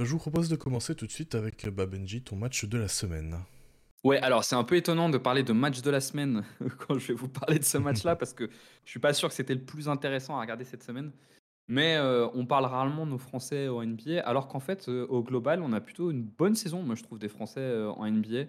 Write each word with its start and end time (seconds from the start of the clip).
Je 0.00 0.10
vous 0.10 0.18
propose 0.18 0.48
de 0.48 0.56
commencer 0.56 0.94
tout 0.96 1.06
de 1.06 1.12
suite 1.12 1.36
avec 1.36 1.68
bah, 1.68 1.86
Benji, 1.86 2.20
ton 2.22 2.34
match 2.34 2.64
de 2.64 2.78
la 2.78 2.88
semaine. 2.88 3.38
Ouais, 4.02 4.18
alors 4.18 4.42
c'est 4.44 4.56
un 4.56 4.64
peu 4.64 4.76
étonnant 4.76 5.08
de 5.08 5.18
parler 5.18 5.44
de 5.44 5.52
match 5.52 5.80
de 5.82 5.90
la 5.90 6.00
semaine 6.00 6.44
quand 6.78 6.98
je 6.98 7.08
vais 7.08 7.14
vous 7.14 7.28
parler 7.28 7.58
de 7.58 7.64
ce 7.64 7.78
match-là 7.78 8.16
parce 8.16 8.32
que 8.32 8.50
je 8.84 8.90
suis 8.90 9.00
pas 9.00 9.14
sûr 9.14 9.28
que 9.28 9.34
c'était 9.34 9.54
le 9.54 9.62
plus 9.62 9.88
intéressant 9.88 10.36
à 10.36 10.40
regarder 10.40 10.64
cette 10.64 10.82
semaine. 10.82 11.12
Mais 11.68 11.96
euh, 11.96 12.28
on 12.34 12.44
parle 12.44 12.66
rarement 12.66 13.06
de 13.06 13.12
nos 13.12 13.18
Français 13.18 13.68
en 13.68 13.82
NBA, 13.82 14.20
alors 14.20 14.48
qu'en 14.48 14.60
fait, 14.60 14.88
euh, 14.88 15.06
au 15.08 15.22
global, 15.22 15.62
on 15.62 15.72
a 15.72 15.80
plutôt 15.80 16.10
une 16.10 16.22
bonne 16.22 16.54
saison, 16.54 16.82
moi 16.82 16.94
je 16.94 17.02
trouve, 17.02 17.18
des 17.18 17.28
Français 17.28 17.60
euh, 17.60 17.90
en 17.90 18.10
NBA. 18.10 18.44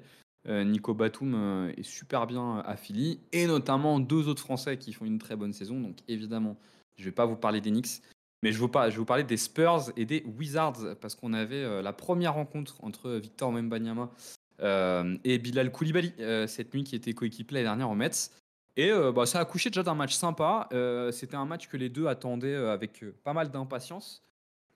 Nico 0.47 0.93
Batum 0.93 1.71
est 1.75 1.81
super 1.81 2.27
bien 2.27 2.59
à 2.59 2.75
Philly, 2.75 3.19
et 3.31 3.47
notamment 3.47 3.99
deux 3.99 4.27
autres 4.27 4.43
Français 4.43 4.77
qui 4.77 4.93
font 4.93 5.05
une 5.05 5.17
très 5.17 5.35
bonne 5.35 5.53
saison. 5.53 5.79
Donc 5.79 5.97
évidemment, 6.07 6.55
je 6.97 7.03
vais 7.03 7.11
pas 7.11 7.25
vous 7.25 7.35
parler 7.35 7.61
des 7.61 7.71
Knicks, 7.71 8.03
mais 8.43 8.51
je, 8.51 8.59
vous 8.59 8.69
je 8.73 8.79
vais 8.79 8.97
vous 8.97 9.05
parler 9.05 9.23
des 9.23 9.37
Spurs 9.37 9.91
et 9.97 10.05
des 10.05 10.23
Wizards, 10.37 10.97
parce 11.01 11.15
qu'on 11.15 11.33
avait 11.33 11.81
la 11.81 11.93
première 11.93 12.35
rencontre 12.35 12.83
entre 12.83 13.11
Victor 13.11 13.51
Mbanyama 13.51 14.09
et 14.61 15.37
Bilal 15.39 15.71
Koulibaly 15.71 16.13
cette 16.47 16.73
nuit, 16.73 16.83
qui 16.83 16.95
était 16.95 17.13
coéquipier 17.13 17.55
l'année 17.55 17.65
dernière 17.65 17.89
en 17.89 17.95
Mets. 17.95 18.29
Et 18.77 18.91
euh, 18.91 19.11
bah, 19.11 19.25
ça 19.25 19.39
a 19.39 19.45
couché 19.45 19.69
déjà 19.69 19.83
d'un 19.83 19.95
match 19.95 20.13
sympa. 20.13 20.67
Euh, 20.73 21.11
c'était 21.11 21.35
un 21.35 21.45
match 21.45 21.67
que 21.67 21.77
les 21.77 21.89
deux 21.89 22.07
attendaient 22.07 22.53
euh, 22.53 22.73
avec 22.73 23.05
pas 23.23 23.33
mal 23.33 23.49
d'impatience. 23.49 24.23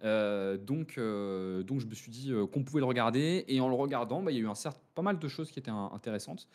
donc, 0.01 0.95
donc 0.97 1.79
je 1.79 1.85
me 1.85 1.93
suis 1.93 2.11
dit 2.11 2.31
qu'on 2.51 2.63
pouvait 2.63 2.79
le 2.79 2.85
regarder. 2.85 3.45
Et 3.47 3.59
en 3.59 3.67
le 3.67 3.75
regardant, 3.75 4.21
bah, 4.21 4.31
il 4.31 4.37
y 4.37 4.39
a 4.39 4.43
eu 4.43 4.47
un 4.47 4.55
certain, 4.55 4.79
pas 4.95 5.01
mal 5.01 5.19
de 5.19 5.27
choses 5.27 5.51
qui 5.51 5.59
étaient 5.59 5.71
intéressantes. 5.71 6.47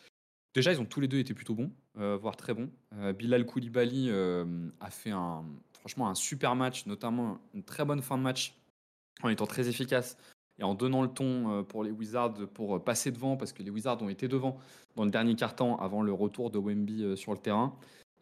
Déjà, 0.55 0.71
ils 0.71 0.79
ont 0.79 0.85
tous 0.85 1.01
les 1.01 1.07
deux 1.07 1.19
été 1.19 1.33
plutôt 1.33 1.53
bons, 1.53 1.71
voire 1.95 2.37
très 2.37 2.53
bons. 2.53 2.69
Bilal 3.17 3.45
Koulibaly 3.45 4.09
a 4.79 4.89
fait 4.89 5.11
un, 5.11 5.45
franchement 5.85 6.09
un 6.09 6.15
super 6.15 6.55
match, 6.55 6.87
notamment 6.87 7.37
une 7.53 7.63
très 7.63 7.85
bonne 7.85 8.01
fin 8.01 8.17
de 8.17 8.23
match, 8.23 8.55
en 9.21 9.29
étant 9.29 9.45
très 9.45 9.69
efficace 9.69 10.17
et 10.57 10.63
en 10.63 10.73
donnant 10.73 11.03
le 11.03 11.09
ton 11.09 11.63
pour 11.63 11.83
les 11.83 11.91
Wizards 11.91 12.47
pour 12.55 12.83
passer 12.83 13.11
devant, 13.11 13.37
parce 13.37 13.53
que 13.53 13.61
les 13.61 13.69
Wizards 13.69 14.01
ont 14.01 14.09
été 14.09 14.27
devant 14.27 14.57
dans 14.95 15.05
le 15.05 15.11
dernier 15.11 15.35
quart-temps 15.35 15.77
avant 15.77 16.01
le 16.01 16.11
retour 16.11 16.49
de 16.49 16.57
Wemby 16.57 17.03
euh, 17.03 17.15
sur 17.15 17.33
le 17.33 17.37
terrain. 17.37 17.75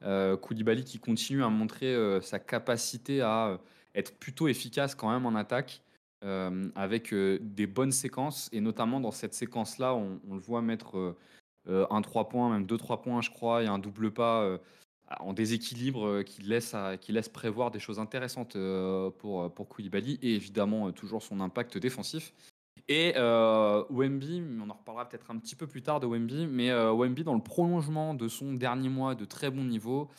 Euh, 0.03 0.35
Koulibaly 0.35 0.83
qui 0.83 0.99
continue 0.99 1.41
à 1.41 1.49
montrer 1.49 1.93
euh, 1.93 2.19
sa 2.19 2.37
capacité 2.37 3.21
à 3.21 3.59
être 3.95 4.17
plutôt 4.17 4.49
efficace 4.49 4.93
quand 4.93 5.09
même 5.09 5.25
en 5.25 5.35
attaque. 5.35 5.81
avec 6.75 7.13
des 7.13 7.67
bonnes 7.67 7.91
séquences. 7.91 8.49
Et 8.53 8.61
notamment 8.61 9.01
dans 9.01 9.11
cette 9.11 9.33
séquence-là, 9.33 9.93
on, 9.93 10.19
le 10.31 10.39
voit 10.39 10.61
mettre 10.61 11.17
un 11.67 12.01
3 12.01 12.29
points, 12.29 12.49
même 12.49 12.65
2-3 12.65 13.01
points, 13.01 13.21
je 13.21 13.29
crois, 13.29 13.61
et 13.61 13.67
un 13.67 13.77
double 13.77 14.11
pas 14.11 14.57
en 15.19 15.33
déséquilibre 15.33 16.23
qui, 16.23 16.41
laisse 16.41 16.75
qui 17.01 17.11
laisse 17.11 17.29
prévoir 17.29 17.71
des 17.71 17.79
choses 17.79 17.99
intéressantes 17.99 18.57
pour, 19.19 19.53
pour 19.53 19.67
Koulibaly. 19.67 20.19
Et 20.21 20.35
évidemment, 20.35 20.91
toujours 20.91 21.23
son 21.23 21.39
impact 21.39 21.77
défensif. 21.77 22.33
Et 22.87 23.13
euh, 23.15 23.83
Wemby, 23.89 24.43
on 24.61 24.69
en 24.69 24.73
reparlera 24.73 25.07
peut-être 25.07 25.31
un 25.31 25.37
petit 25.37 25.55
peu 25.55 25.67
plus 25.67 25.81
tard 25.81 25.99
de 25.99 26.07
Wemby, 26.07 26.47
mais 26.47 26.69
euh, 26.69 26.91
Wemby 26.93 27.23
dans 27.23 27.33
le 27.33 27.41
prolongement 27.41 28.13
de 28.13 28.27
son 28.27 28.53
dernier 28.53 28.89
mois 28.89 29.15
de 29.15 29.23
très 29.23 29.49
bon 29.49 29.63
niveau, 29.63 30.09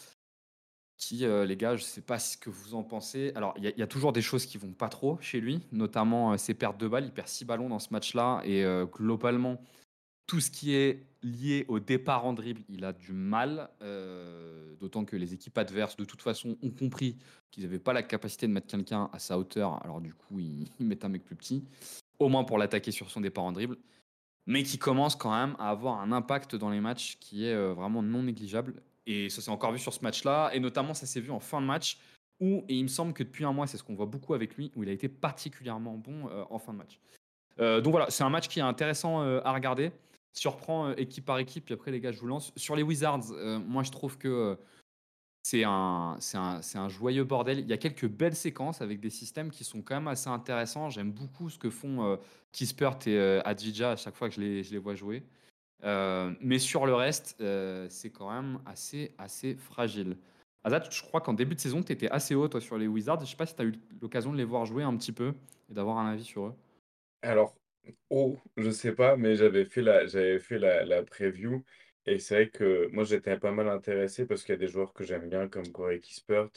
qui, 0.96 1.26
euh, 1.26 1.44
les 1.44 1.56
gars, 1.56 1.76
je 1.76 1.82
ne 1.82 1.86
sais 1.86 2.00
pas 2.00 2.18
ce 2.18 2.38
que 2.38 2.48
vous 2.48 2.74
en 2.74 2.82
pensez. 2.82 3.32
Alors, 3.34 3.54
il 3.58 3.64
y, 3.64 3.82
a 3.82 3.86
toujours 3.86 4.12
des 4.12 4.22
choses 4.22 4.46
qui 4.46 4.56
vont 4.56 4.72
pas 4.72 4.88
trop 4.88 5.18
chez 5.20 5.40
lui, 5.40 5.60
notamment 5.72 6.32
euh, 6.32 6.36
ses 6.38 6.54
pertes 6.54 6.78
de 6.78 6.88
balles. 6.88 7.04
Il 7.04 7.12
perd 7.12 7.28
6 7.28 7.44
ballons 7.44 7.68
dans 7.68 7.80
ce 7.80 7.88
match-là, 7.92 8.40
et 8.44 8.64
globalement, 8.92 9.60
tout 10.26 10.40
ce 10.40 10.50
qui 10.50 10.74
est 10.74 11.04
lié 11.22 11.64
au 11.68 11.80
départ 11.80 12.24
en 12.24 12.32
dribble, 12.32 12.62
il 12.68 12.84
a 12.84 12.92
du 12.92 13.12
mal, 13.12 13.70
d'autant 14.80 15.04
que 15.04 15.16
les 15.16 15.34
équipes 15.34 15.56
adverses, 15.58 15.96
de 15.96 16.04
toute 16.04 16.22
façon, 16.22 16.56
ont 16.62 16.70
compris 16.70 17.16
qu'ils 17.50 17.64
n'avaient 17.64 17.78
pas 17.78 17.92
la 17.92 18.02
capacité 18.02 18.46
de 18.46 18.52
mettre 18.52 18.66
quelqu'un 18.66 19.10
à 19.12 19.18
sa 19.18 19.38
hauteur, 19.38 19.82
alors 19.84 20.00
du 20.00 20.14
coup, 20.14 20.38
ils 20.40 20.68
mettent 20.80 21.04
un 21.04 21.08
mec 21.08 21.24
plus 21.24 21.36
petit 21.36 21.62
au 22.18 22.28
moins 22.28 22.44
pour 22.44 22.58
l'attaquer 22.58 22.90
sur 22.90 23.10
son 23.10 23.20
départ 23.20 23.44
en 23.44 23.52
dribble, 23.52 23.76
mais 24.46 24.62
qui 24.62 24.78
commence 24.78 25.16
quand 25.16 25.32
même 25.32 25.56
à 25.58 25.70
avoir 25.70 26.00
un 26.00 26.12
impact 26.12 26.56
dans 26.56 26.70
les 26.70 26.80
matchs 26.80 27.16
qui 27.20 27.46
est 27.46 27.54
euh, 27.54 27.72
vraiment 27.72 28.02
non 28.02 28.22
négligeable. 28.22 28.74
Et 29.06 29.28
ça 29.28 29.42
s'est 29.42 29.50
encore 29.50 29.72
vu 29.72 29.78
sur 29.78 29.92
ce 29.92 30.00
match-là, 30.00 30.50
et 30.54 30.60
notamment 30.60 30.94
ça 30.94 31.06
s'est 31.06 31.20
vu 31.20 31.30
en 31.30 31.40
fin 31.40 31.60
de 31.60 31.66
match, 31.66 31.98
où, 32.40 32.64
et 32.68 32.74
il 32.74 32.82
me 32.82 32.88
semble 32.88 33.12
que 33.12 33.22
depuis 33.22 33.44
un 33.44 33.52
mois, 33.52 33.66
c'est 33.66 33.76
ce 33.76 33.82
qu'on 33.82 33.94
voit 33.94 34.06
beaucoup 34.06 34.34
avec 34.34 34.56
lui, 34.56 34.72
où 34.74 34.82
il 34.82 34.88
a 34.88 34.92
été 34.92 35.08
particulièrement 35.08 35.94
bon 35.94 36.28
euh, 36.28 36.44
en 36.50 36.58
fin 36.58 36.72
de 36.72 36.78
match. 36.78 36.98
Euh, 37.60 37.80
donc 37.80 37.92
voilà, 37.92 38.10
c'est 38.10 38.24
un 38.24 38.30
match 38.30 38.48
qui 38.48 38.58
est 38.58 38.62
intéressant 38.62 39.20
à 39.20 39.52
regarder. 39.52 39.92
Surprend 40.34 40.92
équipe 40.96 41.24
par 41.24 41.38
équipe, 41.38 41.64
puis 41.64 41.74
après 41.74 41.90
les 41.90 42.00
gars, 42.00 42.12
je 42.12 42.18
vous 42.18 42.26
lance. 42.26 42.52
Sur 42.56 42.76
les 42.76 42.82
Wizards, 42.82 43.32
moi 43.66 43.82
je 43.82 43.90
trouve 43.90 44.18
que 44.18 44.58
c'est 45.44 45.62
un, 45.62 46.16
un, 46.34 46.60
un, 46.74 46.88
joyeux 46.88 47.24
bordel. 47.24 47.60
Il 47.60 47.68
y 47.68 47.72
a 47.74 47.76
quelques 47.76 48.08
belles 48.08 48.34
séquences 48.34 48.80
avec 48.80 48.98
des 48.98 49.10
systèmes 49.10 49.50
qui 49.50 49.62
sont 49.62 49.82
quand 49.82 49.94
même 49.94 50.08
assez 50.08 50.28
intéressants. 50.28 50.88
J'aime 50.88 51.12
beaucoup 51.12 51.50
ce 51.50 51.58
que 51.58 51.68
font 51.68 52.02
euh, 52.02 52.16
Kispert 52.50 52.98
et 53.06 53.18
euh, 53.18 53.42
Advija 53.44 53.92
à 53.92 53.96
chaque 53.96 54.16
fois 54.16 54.30
que 54.30 54.36
je 54.36 54.40
les, 54.40 54.64
je 54.64 54.72
les 54.72 54.78
vois 54.78 54.94
jouer. 54.94 55.22
Euh, 55.84 56.32
mais 56.40 56.58
sur 56.58 56.86
le 56.86 56.94
reste, 56.94 57.36
euh, 57.42 57.86
c'est 57.90 58.08
quand 58.08 58.30
même 58.30 58.58
assez, 58.64 59.14
assez 59.18 59.54
fragile. 59.56 60.16
Azat, 60.64 60.88
je 60.90 61.02
crois 61.02 61.20
qu'en 61.20 61.34
début 61.34 61.54
de 61.54 61.60
saison, 61.60 61.82
tu 61.82 61.92
étais 61.92 62.10
assez 62.10 62.34
haut 62.34 62.48
toi, 62.48 62.62
sur 62.62 62.78
les 62.78 62.86
Wizards. 62.86 63.20
Je 63.20 63.26
sais 63.26 63.36
pas 63.36 63.44
si 63.44 63.54
tu 63.54 63.60
as 63.60 63.66
eu 63.66 63.74
l'occasion 64.00 64.32
de 64.32 64.38
les 64.38 64.44
voir 64.44 64.64
jouer 64.64 64.82
un 64.82 64.96
petit 64.96 65.12
peu 65.12 65.34
et 65.70 65.74
d'avoir 65.74 65.98
un 65.98 66.10
avis 66.10 66.24
sur 66.24 66.46
eux. 66.46 66.54
Alors, 67.20 67.54
oh, 68.10 68.38
je 68.56 68.70
sais 68.70 68.92
pas, 68.94 69.16
mais 69.16 69.36
j'avais 69.36 69.64
fait 69.66 69.82
la, 69.82 70.06
j'avais 70.06 70.38
fait 70.38 70.58
la, 70.58 70.84
la 70.84 71.02
preview 71.02 71.64
et 72.06 72.18
c'est 72.18 72.34
vrai 72.34 72.50
que 72.50 72.88
moi, 72.92 73.04
j'étais 73.04 73.38
pas 73.38 73.52
mal 73.52 73.68
intéressé 73.68 74.26
parce 74.26 74.42
qu'il 74.42 74.52
y 74.52 74.56
a 74.56 74.58
des 74.58 74.68
joueurs 74.68 74.92
que 74.92 75.04
j'aime 75.04 75.28
bien, 75.28 75.48
comme 75.48 75.70
Corey 75.72 76.00
Kispert. 76.00 76.50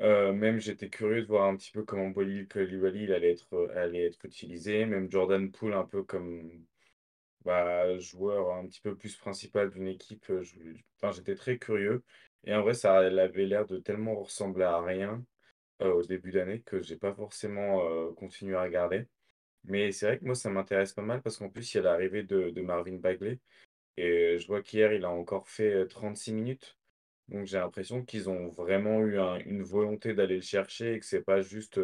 Euh, 0.00 0.32
même 0.32 0.60
j'étais 0.60 0.90
curieux 0.90 1.22
de 1.22 1.26
voir 1.28 1.48
un 1.48 1.56
petit 1.56 1.72
peu 1.72 1.84
comment 1.84 2.08
Bolil 2.10 2.48
il 2.54 3.12
allait 3.12 3.32
être, 3.32 3.70
allait 3.74 4.06
être 4.06 4.24
utilisé. 4.24 4.86
Même 4.86 5.10
Jordan 5.10 5.50
Poole, 5.50 5.74
un 5.74 5.84
peu 5.84 6.04
comme 6.04 6.50
bah, 7.44 7.98
joueur 7.98 8.54
un 8.54 8.66
petit 8.66 8.80
peu 8.80 8.96
plus 8.96 9.16
principal 9.16 9.70
d'une 9.70 9.88
équipe. 9.88 10.30
Euh, 10.30 10.42
j'étais 11.12 11.34
très 11.34 11.58
curieux. 11.58 12.04
Et 12.44 12.54
en 12.54 12.62
vrai, 12.62 12.74
ça 12.74 12.98
avait 12.98 13.46
l'air 13.46 13.66
de 13.66 13.78
tellement 13.78 14.16
ressembler 14.16 14.64
à 14.64 14.80
rien 14.80 15.24
euh, 15.82 15.92
au 15.94 16.02
début 16.04 16.30
d'année 16.32 16.62
que 16.62 16.82
j'ai 16.82 16.96
pas 16.96 17.14
forcément 17.14 18.12
continué 18.14 18.56
à 18.56 18.62
regarder. 18.62 19.08
Mais 19.68 19.92
c'est 19.92 20.06
vrai 20.06 20.18
que 20.18 20.24
moi, 20.24 20.34
ça 20.34 20.50
m'intéresse 20.50 20.92
pas 20.92 21.02
mal 21.02 21.22
parce 21.22 21.36
qu'en 21.38 21.50
plus, 21.50 21.74
il 21.74 21.76
y 21.78 21.80
a 21.80 21.82
l'arrivée 21.82 22.22
de, 22.22 22.50
de 22.50 22.60
Marvin 22.62 22.96
Bagley. 22.96 23.38
Et 23.96 24.38
je 24.38 24.46
vois 24.46 24.62
qu'hier, 24.62 24.92
il 24.92 25.04
a 25.04 25.10
encore 25.10 25.48
fait 25.48 25.86
36 25.88 26.32
minutes. 26.32 26.78
Donc 27.28 27.46
j'ai 27.46 27.58
l'impression 27.58 28.04
qu'ils 28.04 28.30
ont 28.30 28.48
vraiment 28.48 29.00
eu 29.00 29.18
une 29.44 29.62
volonté 29.62 30.14
d'aller 30.14 30.36
le 30.36 30.40
chercher 30.40 30.94
et 30.94 31.00
que 31.00 31.04
c'est 31.04 31.22
pas 31.22 31.42
juste. 31.42 31.78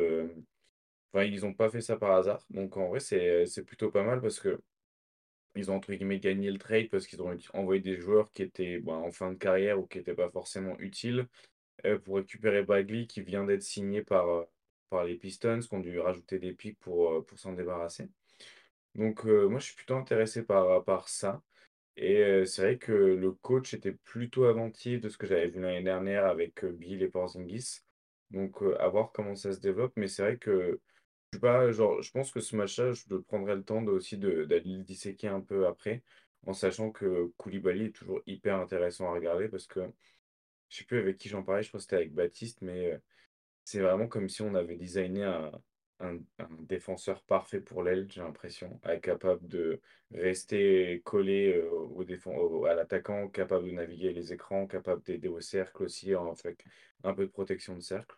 Enfin, 1.12 1.24
ils 1.24 1.42
n'ont 1.42 1.54
pas 1.54 1.68
fait 1.70 1.80
ça 1.80 1.96
par 1.96 2.12
hasard. 2.12 2.44
Donc 2.50 2.76
en 2.76 2.88
vrai, 2.88 3.00
c'est 3.00 3.64
plutôt 3.64 3.90
pas 3.90 4.02
mal 4.04 4.20
parce 4.20 4.40
que 4.40 4.60
ils 5.56 5.70
ont 5.70 5.76
entre 5.76 5.92
guillemets 5.92 6.18
gagné 6.18 6.50
le 6.50 6.58
trade 6.58 6.88
parce 6.88 7.06
qu'ils 7.06 7.22
ont 7.22 7.36
envoyé 7.52 7.80
des 7.80 7.96
joueurs 7.96 8.30
qui 8.32 8.42
étaient 8.42 8.78
bah, 8.80 8.94
en 8.94 9.12
fin 9.12 9.30
de 9.30 9.38
carrière 9.38 9.78
ou 9.78 9.86
qui 9.86 9.98
n'étaient 9.98 10.14
pas 10.14 10.30
forcément 10.30 10.78
utiles 10.80 11.28
pour 12.04 12.16
récupérer 12.16 12.62
Bagley 12.62 13.06
qui 13.06 13.22
vient 13.22 13.44
d'être 13.44 13.62
signé 13.62 14.02
par, 14.02 14.46
par 14.94 15.04
les 15.04 15.16
Pistons, 15.16 15.60
qui 15.60 15.74
ont 15.74 15.80
dû 15.80 15.98
rajouter 16.00 16.38
des 16.38 16.52
pics 16.52 16.78
pour, 16.80 17.24
pour 17.26 17.38
s'en 17.38 17.52
débarrasser. 17.52 18.08
Donc 18.94 19.24
moi, 19.24 19.58
je 19.60 19.66
suis 19.66 19.76
plutôt 19.76 19.96
intéressé 19.96 20.44
par, 20.44 20.84
par 20.84 21.08
ça. 21.08 21.42
Et 21.96 22.44
c'est 22.46 22.62
vrai 22.62 22.78
que 22.78 22.92
le 22.92 23.32
coach 23.32 23.74
était 23.74 23.92
plutôt 23.92 24.44
inventif 24.46 25.00
de 25.00 25.08
ce 25.08 25.18
que 25.18 25.26
j'avais 25.26 25.48
vu 25.48 25.60
l'année 25.60 25.82
dernière 25.82 26.26
avec 26.26 26.64
Bill 26.64 27.02
et 27.02 27.08
Porzingis. 27.08 27.80
Donc, 28.30 28.62
à 28.80 28.88
voir 28.88 29.12
comment 29.12 29.34
ça 29.36 29.52
se 29.52 29.60
développe. 29.60 29.92
Mais 29.96 30.08
c'est 30.08 30.22
vrai 30.22 30.38
que 30.38 30.80
je 31.34 31.38
pas, 31.40 31.72
genre, 31.72 32.00
je 32.00 32.12
pense 32.12 32.30
que 32.30 32.40
ce 32.40 32.54
match-là, 32.54 32.92
je 32.92 33.16
prendrai 33.16 33.56
le 33.56 33.64
temps 33.64 33.82
de, 33.82 33.90
aussi 33.90 34.16
d'aller 34.18 34.62
le 34.64 34.84
disséquer 34.84 35.26
un 35.28 35.40
peu 35.40 35.66
après, 35.66 36.04
en 36.46 36.52
sachant 36.52 36.92
que 36.92 37.32
Koulibaly 37.36 37.86
est 37.86 37.96
toujours 37.96 38.22
hyper 38.26 38.56
intéressant 38.56 39.08
à 39.08 39.14
regarder 39.14 39.48
parce 39.48 39.66
que 39.66 39.80
je 40.68 40.78
sais 40.78 40.84
plus 40.84 40.98
avec 40.98 41.16
qui 41.18 41.28
j'en 41.28 41.42
parlais, 41.42 41.64
je 41.64 41.68
crois 41.68 41.78
que 41.78 41.82
c'était 41.82 41.96
avec 41.96 42.14
Baptiste, 42.14 42.62
mais 42.62 43.00
c'est 43.64 43.80
vraiment 43.80 44.06
comme 44.06 44.28
si 44.28 44.42
on 44.42 44.54
avait 44.54 44.76
designé 44.76 45.24
un, 45.24 45.50
défenseur 46.60 47.22
parfait 47.22 47.60
pour 47.60 47.82
l'aile, 47.82 48.06
j'ai 48.10 48.20
l'impression, 48.20 48.78
capable 49.02 49.46
de 49.48 49.80
rester 50.12 51.00
collé 51.04 51.54
euh, 51.54 51.70
au 51.70 52.66
à 52.66 52.74
l'attaquant, 52.74 53.28
capable 53.28 53.66
de 53.66 53.70
naviguer 53.70 54.12
les 54.12 54.32
écrans, 54.32 54.66
capable 54.66 55.02
d'aider 55.02 55.28
au 55.28 55.40
cercle 55.40 55.84
aussi, 55.84 56.14
en 56.14 56.34
fait, 56.34 56.62
un 57.04 57.14
peu 57.14 57.24
de 57.24 57.30
protection 57.30 57.74
de 57.74 57.80
cercle. 57.80 58.16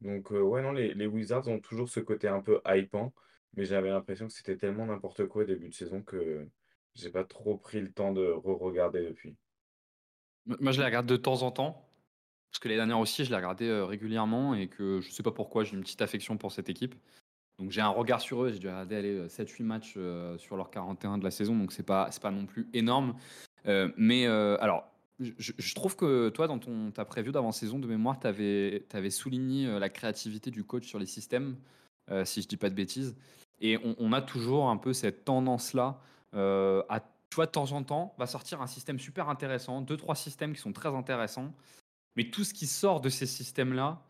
Donc, 0.00 0.32
euh, 0.32 0.40
ouais, 0.40 0.62
non, 0.62 0.72
les, 0.72 0.94
les, 0.94 1.06
Wizards 1.06 1.48
ont 1.48 1.58
toujours 1.58 1.88
ce 1.88 2.00
côté 2.00 2.28
un 2.28 2.40
peu 2.40 2.60
hypant, 2.66 3.12
mais 3.54 3.64
j'avais 3.64 3.90
l'impression 3.90 4.26
que 4.28 4.32
c'était 4.32 4.56
tellement 4.56 4.86
n'importe 4.86 5.26
quoi 5.26 5.42
au 5.42 5.46
début 5.46 5.68
de 5.68 5.74
saison 5.74 6.02
que 6.02 6.48
j'ai 6.94 7.10
pas 7.10 7.24
trop 7.24 7.56
pris 7.56 7.80
le 7.80 7.92
temps 7.92 8.12
de 8.12 8.26
re-regarder 8.26 9.04
depuis. 9.04 9.36
Moi, 10.46 10.72
je 10.72 10.80
les 10.80 10.86
regarde 10.86 11.06
de 11.06 11.16
temps 11.16 11.42
en 11.42 11.50
temps. 11.50 11.87
Parce 12.50 12.60
que 12.60 12.68
les 12.68 12.76
dernières 12.76 12.98
aussi, 12.98 13.24
je 13.24 13.30
les 13.30 13.36
regardais 13.36 13.68
euh, 13.68 13.84
régulièrement 13.84 14.54
et 14.54 14.68
que 14.68 15.00
je 15.00 15.10
sais 15.10 15.22
pas 15.22 15.30
pourquoi, 15.30 15.64
j'ai 15.64 15.74
une 15.74 15.82
petite 15.82 16.02
affection 16.02 16.36
pour 16.36 16.52
cette 16.52 16.68
équipe. 16.68 16.94
Donc 17.58 17.70
j'ai 17.70 17.80
un 17.80 17.88
regard 17.88 18.20
sur 18.20 18.44
eux, 18.44 18.52
j'ai 18.52 18.58
dû 18.58 18.68
regarder 18.68 18.96
aller 18.96 19.26
7-8 19.26 19.62
matchs 19.64 19.94
euh, 19.96 20.38
sur 20.38 20.56
leurs 20.56 20.70
41 20.70 21.18
de 21.18 21.24
la 21.24 21.30
saison, 21.30 21.56
donc 21.56 21.72
c'est 21.72 21.82
pas, 21.82 22.08
pas 22.22 22.30
non 22.30 22.46
plus 22.46 22.68
énorme. 22.72 23.16
Euh, 23.66 23.90
mais 23.96 24.26
alors, 24.26 24.84
je, 25.18 25.74
trouve 25.74 25.96
que 25.96 26.28
toi, 26.28 26.46
dans 26.46 26.60
ton, 26.60 26.92
ta 26.92 27.04
preview 27.04 27.32
d'avant-saison 27.32 27.80
de 27.80 27.88
mémoire, 27.88 28.20
tu 28.20 28.28
avais, 28.28 28.86
avais, 28.92 29.10
souligné 29.10 29.78
la 29.80 29.88
créativité 29.88 30.52
du 30.52 30.62
coach 30.62 30.86
sur 30.86 31.00
les 31.00 31.06
systèmes, 31.06 31.56
si 32.24 32.40
je 32.40 32.46
dis 32.46 32.56
pas 32.56 32.70
de 32.70 32.76
bêtises. 32.76 33.16
Et 33.60 33.78
on, 33.98 34.12
a 34.12 34.22
toujours 34.22 34.68
un 34.68 34.76
peu 34.76 34.92
cette 34.92 35.24
tendance-là 35.24 36.00
euh, 36.34 36.82
à, 36.88 37.00
tu 37.00 37.34
vois, 37.34 37.46
de 37.46 37.50
temps 37.50 37.72
en 37.72 37.82
temps, 37.82 38.14
va 38.18 38.26
sortir 38.26 38.62
un 38.62 38.66
système 38.66 38.98
super 38.98 39.28
intéressant, 39.28 39.80
deux, 39.80 39.96
trois 39.96 40.14
systèmes 40.14 40.52
qui 40.54 40.60
sont 40.60 40.72
très 40.72 40.90
intéressants. 40.90 41.52
Mais 42.18 42.24
tout 42.24 42.42
ce 42.42 42.52
qui 42.52 42.66
sort 42.66 43.00
de 43.00 43.10
ces 43.10 43.26
systèmes-là, 43.26 44.02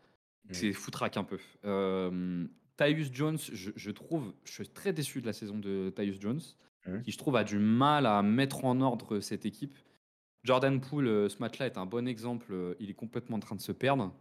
mmh. 0.45 0.53
c'est 0.53 0.73
foutraque 0.73 1.15
un 1.15 1.23
peu. 1.23 1.37
Euh, 1.63 2.47
Tyus 2.75 3.13
Jones, 3.13 3.37
je, 3.37 3.91
trouve, 3.91 4.33
je 4.45 4.51
suis 4.51 4.67
très 4.67 4.93
déçu 4.93 5.21
de 5.21 5.27
la 5.27 5.33
saison 5.33 5.59
de 5.59 5.93
Tyus 5.95 6.19
Jones, 6.19 6.41
mmh. 6.87 7.01
qui 7.03 7.11
je 7.11 7.17
trouve 7.19 7.35
a 7.35 7.43
du 7.43 7.59
mal 7.59 8.07
à 8.07 8.23
mettre 8.23 8.65
en 8.65 8.81
ordre 8.81 9.19
cette 9.19 9.45
équipe. 9.45 9.77
Jordan 10.43 10.81
Poole, 10.81 11.07
euh, 11.07 11.29
ce 11.29 11.37
match-là 11.37 11.67
est 11.67 11.77
un 11.77 11.85
bon 11.85 12.07
exemple. 12.07 12.47
Euh, 12.49 12.73
il 12.79 12.89
est 12.89 12.95
complètement 12.95 13.37
en 13.37 13.41
train 13.41 13.55
de 13.55 13.61
se 13.61 13.71
perdre. 13.71 14.11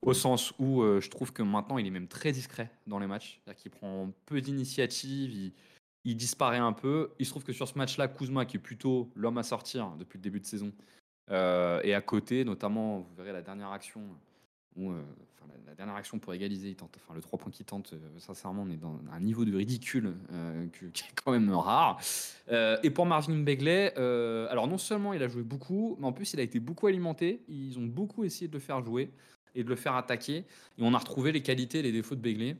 Au 0.00 0.14
sens 0.14 0.54
où 0.58 0.80
euh, 0.80 1.02
je 1.02 1.10
trouve 1.10 1.34
que 1.34 1.42
maintenant, 1.42 1.76
il 1.76 1.86
est 1.86 1.90
même 1.90 2.08
très 2.08 2.32
discret 2.32 2.70
dans 2.86 2.98
les 2.98 3.06
matchs. 3.06 3.42
C'est-à-dire 3.44 3.60
qu'il 3.60 3.72
prend 3.72 4.10
peu 4.24 4.40
d'initiative, 4.40 5.52
il, 6.06 6.16
disparaît 6.16 6.56
un 6.56 6.72
peu. 6.72 7.10
Il 7.18 7.26
se 7.26 7.30
trouve 7.30 7.44
que 7.44 7.52
sur 7.52 7.68
ce 7.68 7.76
match-là, 7.76 8.08
Kuzma, 8.08 8.46
qui 8.46 8.56
est 8.56 8.60
plutôt 8.60 9.10
l'homme 9.14 9.36
à 9.36 9.42
sortir 9.42 9.90
depuis 9.98 10.16
le 10.16 10.22
début 10.22 10.40
de 10.40 10.46
saison, 10.46 10.72
est 11.30 11.94
à 11.94 12.00
côté, 12.00 12.44
notamment, 12.44 12.98
vous 12.98 13.14
verrez 13.16 13.32
la 13.32 13.42
dernière 13.42 13.72
action 13.72 14.02
euh, 14.78 15.02
la, 15.66 15.74
dernière 15.74 15.96
action 15.96 16.18
pour 16.18 16.32
égaliser, 16.32 16.76
le 17.14 17.20
3 17.20 17.38
points 17.38 17.50
qu'il 17.50 17.66
tente, 17.66 17.92
euh, 17.92 18.18
sincèrement, 18.18 18.62
on 18.62 18.70
est 18.70 18.76
dans 18.76 18.98
un 19.12 19.20
niveau 19.20 19.44
de 19.44 19.54
ridicule 19.54 20.14
euh, 20.32 20.66
qui 20.92 21.04
est 21.04 21.20
quand 21.22 21.32
même 21.32 21.52
rare. 21.52 22.00
et 22.48 22.90
pour 22.90 23.06
Marvin 23.06 23.38
Begley, 23.38 23.92
alors 24.50 24.68
non 24.68 24.78
seulement 24.78 25.12
il 25.12 25.22
a 25.22 25.28
joué 25.28 25.42
beaucoup, 25.42 25.96
mais 25.98 26.06
en 26.06 26.12
plus 26.12 26.32
il 26.32 26.40
a 26.40 26.42
été 26.42 26.60
beaucoup 26.60 26.86
alimenté. 26.86 27.42
Ils 27.48 27.78
ont 27.78 27.86
beaucoup 27.86 28.24
essayé 28.24 28.48
de 28.48 28.52
le 28.52 28.60
faire 28.60 28.84
jouer 28.84 29.10
et 29.54 29.64
de 29.64 29.68
le 29.68 29.76
faire 29.76 29.94
attaquer. 29.94 30.38
Et 30.78 30.82
on 30.82 30.94
a 30.94 30.98
retrouvé 30.98 31.32
les 31.32 31.42
qualités 31.42 31.80
et 31.80 31.82
les 31.82 31.92
défauts 31.92 32.14
de 32.14 32.20
Begley. 32.20 32.56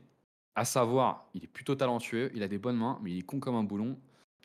À 0.55 0.63
savoir, 0.63 1.29
il 1.33 1.43
est 1.43 1.47
plutôt 1.47 1.75
talentueux, 1.75 2.31
il 2.33 2.43
a 2.43 2.47
des 2.47 2.57
bonnes 2.57 2.77
mains, 2.77 2.99
mais 3.03 3.11
il 3.11 3.19
est 3.19 3.23
con 3.23 3.39
comme 3.39 3.55
un 3.55 3.63
boulon. 3.63 3.97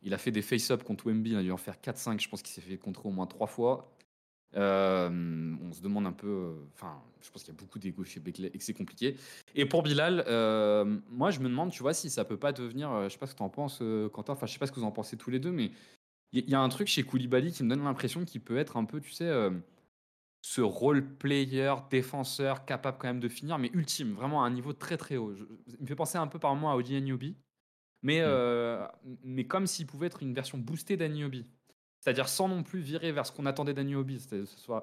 Il 0.02 0.14
a 0.14 0.18
fait 0.18 0.32
des 0.32 0.42
face-up 0.42 0.82
contre 0.82 1.06
Wemby, 1.06 1.30
il 1.30 1.36
a 1.36 1.42
dû 1.42 1.52
en 1.52 1.56
faire 1.56 1.76
4-5, 1.76 2.20
je 2.20 2.28
pense 2.28 2.42
qu'il 2.42 2.52
s'est 2.52 2.60
fait 2.68 2.78
contrer 2.78 3.08
au 3.08 3.12
moins 3.12 3.26
3 3.26 3.46
fois. 3.46 3.92
Euh, 4.56 5.54
on 5.62 5.72
se 5.72 5.80
demande 5.80 6.06
un 6.06 6.12
peu. 6.12 6.28
Euh, 6.28 6.54
enfin, 6.74 7.00
je 7.22 7.30
pense 7.30 7.44
qu'il 7.44 7.54
y 7.54 7.56
a 7.56 7.60
beaucoup 7.60 7.78
d'ego 7.78 8.02
chez 8.04 8.20
Beckley 8.20 8.50
et 8.52 8.58
que 8.58 8.64
c'est 8.64 8.74
compliqué. 8.74 9.16
Et 9.54 9.64
pour 9.64 9.82
Bilal, 9.82 10.24
euh, 10.26 10.98
moi, 11.08 11.30
je 11.30 11.40
me 11.40 11.48
demande, 11.48 11.70
tu 11.70 11.82
vois, 11.82 11.94
si 11.94 12.10
ça 12.10 12.24
peut 12.24 12.36
pas 12.36 12.52
devenir. 12.52 13.04
je 13.04 13.10
sais 13.10 13.18
pas 13.18 13.26
ce 13.26 13.32
que 13.32 13.38
tu 13.38 13.42
en 13.42 13.48
penses, 13.48 13.82
Quentin. 14.12 14.32
Enfin, 14.32 14.46
je 14.46 14.52
sais 14.52 14.58
pas 14.58 14.66
ce 14.66 14.72
que 14.72 14.80
vous 14.80 14.86
en 14.86 14.92
pensez 14.92 15.16
tous 15.16 15.30
les 15.30 15.38
deux, 15.38 15.52
mais 15.52 15.70
il 16.32 16.48
y, 16.48 16.54
a 16.54 16.60
un 16.60 16.68
truc 16.68 16.86
chez 16.86 17.02
Koulibaly 17.02 17.52
qui 17.52 17.64
me 17.64 17.68
donne 17.70 17.82
l'impression 17.82 18.24
qu'il 18.24 18.40
peut 18.40 18.56
être 18.56 18.76
un 18.76 18.84
peu, 18.84 19.00
tu 19.00 19.10
sais, 19.10 19.30
ce 20.42 20.60
role 20.60 21.04
player, 21.16 21.74
défenseur, 21.90 22.64
capable 22.64 22.98
quand 22.98 23.08
même 23.08 23.20
de 23.20 23.28
finir, 23.28 23.58
mais 23.58 23.70
ultime, 23.74 24.12
vraiment 24.14 24.44
à 24.44 24.46
un 24.46 24.50
niveau 24.50 24.72
très 24.72 24.96
très 24.96 25.16
haut. 25.16 25.34
il 25.66 25.76
me 25.80 25.86
fait 25.86 25.96
penser 25.96 26.18
un 26.18 26.28
peu 26.28 26.38
par 26.38 26.54
moi 26.54 26.72
à 26.72 26.76
Odi 26.76 27.00
Newby 27.00 27.36
mais, 28.02 28.22
mmh. 28.22 28.88
mais 29.24 29.44
comme 29.44 29.66
s'il 29.66 29.86
pouvait 29.86 30.06
être 30.06 30.22
une 30.22 30.32
version 30.32 30.56
boostée 30.56 30.96
d'Aniobi. 30.96 31.44
C'est-à-dire 32.00 32.28
sans 32.28 32.48
non 32.48 32.62
plus 32.62 32.80
virer 32.80 33.12
vers 33.12 33.26
ce 33.26 33.32
qu'on 33.32 33.44
attendait 33.46 33.74
d'Aniobi, 33.74 34.26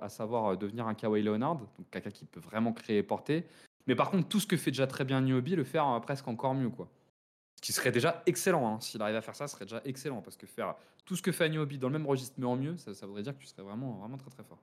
à 0.02 0.10
savoir 0.10 0.46
euh, 0.46 0.56
devenir 0.56 0.88
un 0.88 0.94
Kawhi 0.94 1.24
Leonard, 1.24 1.56
donc 1.56 1.70
quelqu'un 1.90 2.12
qui 2.12 2.26
peut 2.26 2.40
vraiment 2.40 2.74
créer 2.74 3.00
et 3.00 3.04
porter. 3.04 3.46
Mais 3.88 3.96
par 3.96 4.12
contre, 4.12 4.28
tout 4.28 4.40
ce 4.40 4.46
que 4.46 4.56
fait 4.56 4.72
déjà 4.72 4.86
très 4.86 5.04
bien 5.04 5.22
Niobi, 5.22 5.56
le 5.56 5.64
faire 5.64 5.88
euh, 5.88 6.00
presque 6.00 6.28
encore 6.28 6.54
mieux. 6.54 6.70
quoi. 6.70 6.90
Ce 7.56 7.62
qui 7.62 7.74
serait 7.74 7.92
déjà 7.92 8.22
excellent. 8.28 8.68
Hein. 8.68 8.80
S'il 8.82 9.02
arrive 9.02 9.16
à 9.16 9.22
faire 9.22 9.36
ça, 9.36 9.48
ce 9.48 9.56
serait 9.56 9.66
déjà 9.66 9.82
excellent. 9.84 10.22
Parce 10.22 10.38
que 10.38 10.46
faire 10.46 10.76
tout 11.06 11.16
ce 11.16 11.24
que 11.24 11.32
fait 11.32 11.50
Niobi 11.50 11.80
dans 11.80 11.88
le 11.88 11.94
même 11.94 12.06
registre, 12.06 12.36
mais 12.38 12.46
en 12.46 12.56
mieux, 12.56 12.78
ça, 12.78 12.92
voudrait 13.08 13.24
dire 13.24 13.34
que 13.34 13.42
tu 13.42 13.48
serais 13.48 13.64
vraiment, 13.64 13.94
vraiment 13.94 14.18
très 14.18 14.30
très 14.30 14.44
fort. 14.44 14.62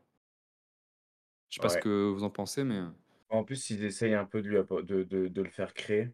Je 1.50 1.56
sais 1.56 1.60
pas 1.60 1.68
ce 1.68 1.78
que 1.78 2.10
vous 2.10 2.22
en 2.22 2.30
pensez, 2.30 2.62
mais. 2.62 2.78
Euh. 2.78 2.88
En 3.30 3.42
plus, 3.42 3.70
ils 3.70 3.82
essayent 3.82 4.14
un 4.14 4.26
peu 4.26 4.42
de, 4.42 4.82
de, 4.82 5.28
de 5.28 5.42
le 5.42 5.50
faire 5.50 5.74
créer. 5.74 6.10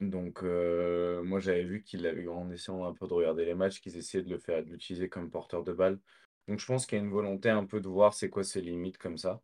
Donc, 0.00 0.42
euh, 0.42 1.22
moi, 1.22 1.40
j'avais 1.40 1.64
vu 1.64 1.82
qu'il 1.82 2.06
avait, 2.06 2.26
en 2.28 2.50
essayant 2.50 2.84
un 2.84 2.92
peu 2.92 3.06
de 3.06 3.14
regarder 3.14 3.44
les 3.44 3.54
matchs, 3.54 3.80
qu'ils 3.80 3.96
essayaient 3.96 4.24
de 4.24 4.30
le 4.30 4.38
faire, 4.38 4.62
de 4.62 4.70
l'utiliser 4.70 5.08
comme 5.08 5.30
porteur 5.30 5.64
de 5.64 5.72
balle. 5.72 5.98
Donc, 6.48 6.60
je 6.60 6.66
pense 6.66 6.86
qu'il 6.86 6.98
y 6.98 7.00
a 7.00 7.04
une 7.04 7.10
volonté 7.10 7.48
un 7.48 7.64
peu 7.64 7.80
de 7.80 7.88
voir 7.88 8.12
c'est 8.12 8.28
quoi 8.28 8.44
ses 8.44 8.60
limites 8.60 8.98
comme 8.98 9.16
ça. 9.16 9.40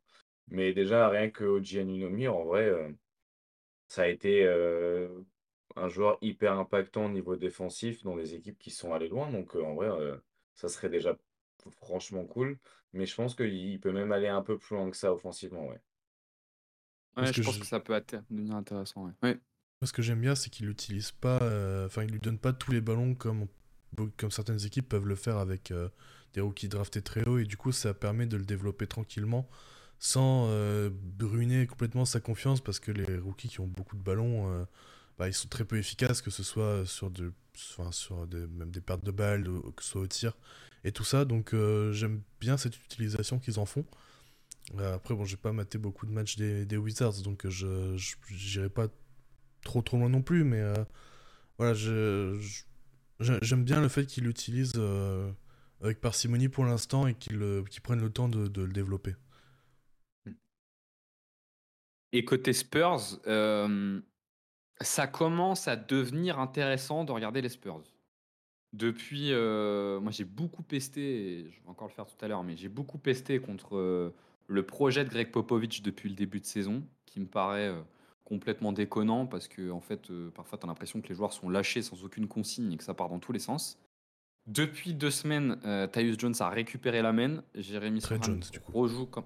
Mais 0.49 0.75
déjà, 0.75 1.09
rien 1.09 1.31
que 1.31 1.45
Oji 1.45 1.79
Anunomi, 1.79 2.29
en 2.29 2.45
vrai, 2.45 2.69
euh, 2.69 2.91
ça 3.89 4.03
a 4.03 4.09
été 4.09 4.45
euh, 4.45 5.09
un 5.77 5.89
joueur 5.89 6.19
hyper 6.21 6.53
impactant 6.53 7.07
au 7.07 7.11
niveau 7.11 7.37
défensif 7.37 8.03
dans 8.03 8.15
les 8.15 8.35
équipes 8.35 8.59
qui 8.59 8.71
sont 8.71 8.93
allées 8.93 9.09
loin. 9.09 9.31
Donc, 9.31 9.55
en 9.55 9.75
vrai, 9.75 9.89
ça 10.55 10.69
serait 10.69 10.91
déjà 10.91 11.17
franchement 11.79 12.27
cool. 12.27 12.59
Mais 12.93 13.07
je 13.07 13.15
pense 13.15 13.35
qu'il 13.35 13.81
peut 13.81 13.93
même 13.93 14.13
aller 14.13 14.29
un 14.29 14.43
peu 14.43 14.59
plus 14.59 14.77
loin 14.77 14.91
que 14.91 14.97
ça 14.99 15.15
offensivement, 15.15 15.67
ouais. 15.67 15.81
Ouais, 17.17 17.33
je 17.33 17.43
pense 17.43 17.59
que 17.59 17.67
ça 17.67 17.81
peut 17.81 17.99
devenir 18.31 18.55
intéressant, 18.55 19.07
ouais 19.23 19.39
ce 19.87 19.93
que 19.93 20.03
j'aime 20.03 20.21
bien, 20.21 20.35
c'est 20.35 20.51
qu'il 20.51 20.67
n'utilise 20.67 21.11
pas, 21.11 21.39
euh, 21.43 21.87
enfin, 21.87 22.05
il 22.05 22.11
lui 22.11 22.21
donne 22.21 22.39
pas 22.39 22.53
tous 22.53 22.71
les 22.73 22.81
ballons 22.81 23.15
comme, 23.15 23.47
comme 24.17 24.31
certaines 24.31 24.65
équipes 24.65 24.89
peuvent 24.89 25.07
le 25.07 25.17
faire 25.17 25.39
avec 25.39 25.71
euh, 25.71 25.89
des 26.35 26.41
rookies 26.41 26.69
draftés 26.69 27.03
très 27.03 27.25
haut, 27.25 27.39
et 27.39 27.45
du 27.45 27.57
coup, 27.57 27.73
ça 27.73 27.95
permet 27.95 28.27
de 28.27 28.37
le 28.37 28.45
développer 28.45 28.87
tranquillement 28.87 29.49
sans 29.99 30.47
euh, 30.49 30.91
ruiner 31.21 31.67
complètement 31.67 32.05
sa 32.05 32.21
confiance 32.21 32.61
parce 32.61 32.81
que 32.81 32.91
les 32.91 33.19
rookies 33.19 33.49
qui 33.49 33.61
ont 33.61 33.69
beaucoup 33.69 33.97
de 33.97 34.03
ballons, 34.03 34.67
bah, 35.17 35.29
ils 35.29 35.35
sont 35.35 35.49
très 35.49 35.65
peu 35.65 35.79
efficaces, 35.79 36.23
que 36.23 36.31
ce 36.31 36.43
soit 36.43 36.85
sur, 36.87 37.11
de, 37.11 37.33
sur 37.55 38.27
des, 38.27 38.47
même 38.49 38.73
des 38.73 38.81
pertes 38.81 39.05
de 39.05 39.13
balles, 39.13 39.45
que 39.77 39.83
ce 39.83 39.91
soit 39.91 40.01
au 40.01 40.07
tir 40.09 40.37
et 40.83 40.91
tout 40.91 41.05
ça. 41.05 41.25
Donc, 41.25 41.55
j'aime 41.93 42.21
bien 42.41 42.57
cette 42.57 42.77
utilisation 42.77 43.39
qu'ils 43.39 43.61
en 43.61 43.65
font. 43.65 43.85
Après, 44.79 45.15
bon, 45.15 45.25
j'ai 45.25 45.37
pas 45.37 45.53
maté 45.53 45.79
beaucoup 45.79 46.07
de 46.07 46.13
matchs 46.13 46.37
des, 46.37 46.67
des 46.67 46.77
Wizards, 46.77 47.23
donc 47.23 47.49
je 47.49 47.97
n'irai 48.33 48.71
pas 48.71 48.89
trop 49.63 49.83
trop 49.83 49.97
loin 49.97 50.09
non 50.09 50.23
plus, 50.23 50.45
mais 50.45 50.61
euh, 50.61 50.75
voilà, 51.59 51.75
j'aime 51.75 53.65
bien 53.65 53.81
le 53.81 53.89
fait 53.89 54.07
qu'il 54.07 54.25
l'utilise 54.25 54.73
euh, 54.77 55.31
avec 55.81 56.01
parcimonie 56.01 56.49
pour 56.49 56.65
l'instant 56.65 57.07
et 57.07 57.15
qu'il 57.15 57.39
prenne 57.83 58.01
le 58.01 58.11
temps 58.11 58.29
de, 58.29 58.63
le 58.63 58.73
développer. 58.73 59.15
Et 62.15 62.25
côté 62.27 62.53
Spurs, 62.53 63.01
euh, 63.27 64.01
ça 64.81 65.07
commence 65.07 65.67
à 65.67 65.77
devenir 65.77 66.39
intéressant 66.39 67.05
de 67.05 67.13
regarder 67.13 67.41
les 67.41 67.49
Spurs. 67.49 67.83
Depuis, 68.75 69.33
moi 69.33 70.11
j'ai 70.11 70.25
beaucoup 70.25 70.63
pesté, 70.63 71.47
je 71.51 71.63
vais 71.63 71.69
encore 71.69 71.89
le 71.89 71.93
faire 71.93 72.07
tout 72.07 72.23
à 72.25 72.29
l'heure, 72.29 72.43
mais 72.43 72.57
j'ai 72.57 72.69
beaucoup 72.69 72.99
pesté 72.99 73.39
contre 73.39 74.13
le 74.47 74.63
projet 74.67 75.05
de 75.05 75.11
Greg 75.11 75.31
Popovich 75.31 75.83
depuis 75.83 76.09
le 76.09 76.15
début 76.15 76.41
de 76.41 76.47
saison, 76.47 76.83
qui 77.07 77.21
me 77.21 77.27
paraît 77.27 77.73
complètement 78.25 78.73
déconnant 78.73 79.27
parce 79.27 79.49
que 79.49 79.71
en 79.71 79.81
fait, 79.81 80.11
euh, 80.11 80.31
parfois, 80.31 80.59
tu 80.59 80.65
as 80.65 80.69
l'impression 80.69 81.01
que 81.01 81.09
les 81.09 81.15
joueurs 81.15 81.33
sont 81.33 81.49
lâchés 81.49 81.83
sans 81.83 82.05
aucune 82.05 82.29
consigne 82.29 82.73
et 82.73 82.77
que 82.77 82.85
ça 82.85 82.95
part 82.95 83.09
dans 83.09 83.19
tous 83.19 83.33
les 83.33 83.39
sens. 83.39 83.79
Depuis 84.47 84.95
deux 84.95 85.11
semaines, 85.11 85.59
euh, 85.65 85.87
Tyus 85.87 86.19
Jones 86.19 86.35
a 86.41 86.49
récupéré 86.49 87.03
la 87.03 87.13
main. 87.13 87.43
Jérémy 87.55 88.01
Soran 88.01 88.23
Jones, 88.23 88.43
rejoue 88.73 89.07
comme. 89.07 89.25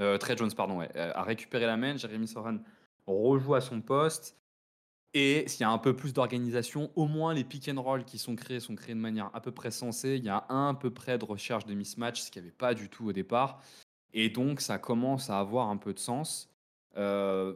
Euh, 0.00 0.18
Trey 0.18 0.36
Jones, 0.36 0.52
pardon, 0.54 0.78
ouais, 0.78 0.96
a 0.96 1.22
récupéré 1.22 1.66
la 1.66 1.76
main. 1.76 1.96
Jérémy 1.96 2.28
Soran 2.28 2.58
rejoue 3.06 3.54
à 3.54 3.60
son 3.60 3.80
poste. 3.80 4.36
Et 5.14 5.44
s'il 5.48 5.62
y 5.62 5.64
a 5.64 5.70
un 5.70 5.78
peu 5.78 5.96
plus 5.96 6.12
d'organisation, 6.12 6.90
au 6.94 7.06
moins 7.06 7.32
les 7.32 7.44
pick 7.44 7.68
and 7.68 7.80
roll 7.80 8.04
qui 8.04 8.18
sont 8.18 8.36
créés 8.36 8.60
sont 8.60 8.74
créés 8.74 8.94
de 8.94 9.00
manière 9.00 9.30
à 9.32 9.40
peu 9.40 9.50
près 9.52 9.70
sensée. 9.70 10.16
Il 10.16 10.24
y 10.24 10.28
a 10.28 10.44
un 10.50 10.74
peu 10.74 10.90
près 10.90 11.16
de 11.16 11.24
recherche 11.24 11.64
de 11.64 11.74
mismatch, 11.74 12.20
ce 12.20 12.30
qu'il 12.30 12.42
n'y 12.42 12.48
avait 12.48 12.56
pas 12.56 12.74
du 12.74 12.90
tout 12.90 13.08
au 13.08 13.12
départ. 13.12 13.62
Et 14.12 14.28
donc, 14.28 14.60
ça 14.60 14.78
commence 14.78 15.30
à 15.30 15.38
avoir 15.38 15.70
un 15.70 15.76
peu 15.76 15.94
de 15.94 15.98
sens. 15.98 16.50
Euh, 16.96 17.54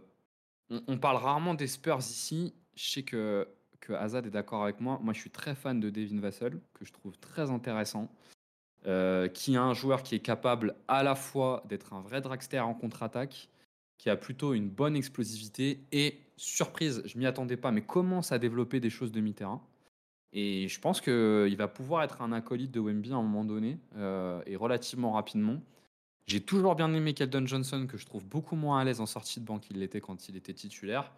on, 0.87 0.99
parle 0.99 1.17
rarement 1.17 1.55
des 1.55 1.67
Spurs 1.67 1.99
ici. 1.99 2.55
Je 2.75 2.91
sais 2.91 3.03
que, 3.03 3.49
que 3.81 3.93
Azad 3.93 4.27
est 4.27 4.31
d'accord 4.31 4.63
avec 4.63 4.81
moi. 4.81 4.99
Moi, 5.03 5.13
je 5.15 5.21
suis 5.21 5.31
très 5.31 5.55
fan 5.55 5.81
de 5.81 5.91
Devin 5.91 6.21
Vassell, 6.21 6.61
que 6.75 6.85
je 6.85 6.93
trouve 6.93 7.17
très 7.19 7.51
intéressant. 7.51 8.11
Euh, 8.87 9.29
qui 9.29 9.55
est 9.55 9.59
un 9.59 9.75
joueur 9.75 10.03
qui 10.03 10.17
est 10.17 10.21
capable 10.21 10.75
à 10.89 11.05
la 11.05 11.15
fois 11.15 11.63
d'être 11.69 11.93
un 11.93 12.01
vrai 12.01 12.21
dragster 12.21 12.59
en 12.59 12.75
contre-attaque, 12.75 13.49
qui 13.97 14.11
a 14.11 14.17
plutôt 14.17 14.55
une 14.55 14.69
bonne 14.69 14.97
explosivité 14.97 15.85
et, 15.93 16.19
surprise, 16.37 17.01
je 17.05 17.17
m'y 17.17 17.27
attendais 17.27 17.57
pas, 17.57 17.71
mais 17.71 17.83
commence 17.83 18.33
à 18.33 18.41
développer 18.41 18.81
des 18.81 18.91
choses 18.91 19.13
de 19.13 19.21
mi-terrain. 19.21 19.63
Et 20.33 20.67
je 20.67 20.81
pense 20.81 21.01
qu'il 21.01 21.57
va 21.57 21.69
pouvoir 21.69 22.03
être 22.03 22.23
un 22.23 22.33
acolyte 22.33 22.73
de 22.73 22.81
Wemby 22.81 23.13
à 23.13 23.17
un 23.17 23.23
moment 23.23 23.45
donné, 23.45 23.79
euh, 23.97 24.43
et 24.47 24.57
relativement 24.57 25.13
rapidement. 25.13 25.61
J'ai 26.27 26.41
toujours 26.41 26.77
bien 26.77 26.93
aimé 26.95 27.15
Keldon 27.15 27.47
Johnson, 27.47 27.87
que 27.89 27.97
je 27.97 28.07
trouve 28.07 28.25
beaucoup 28.25 28.57
moins 28.57 28.81
à 28.81 28.85
l'aise 28.85 29.01
en 29.01 29.07
sortie 29.07 29.41
de 29.41 29.45
banc 29.45 29.59
qu'il 29.59 29.79
l'était 29.79 30.01
quand 30.01 30.29
il 30.29 30.37
était 30.37 30.55
titulaire. 30.55 31.13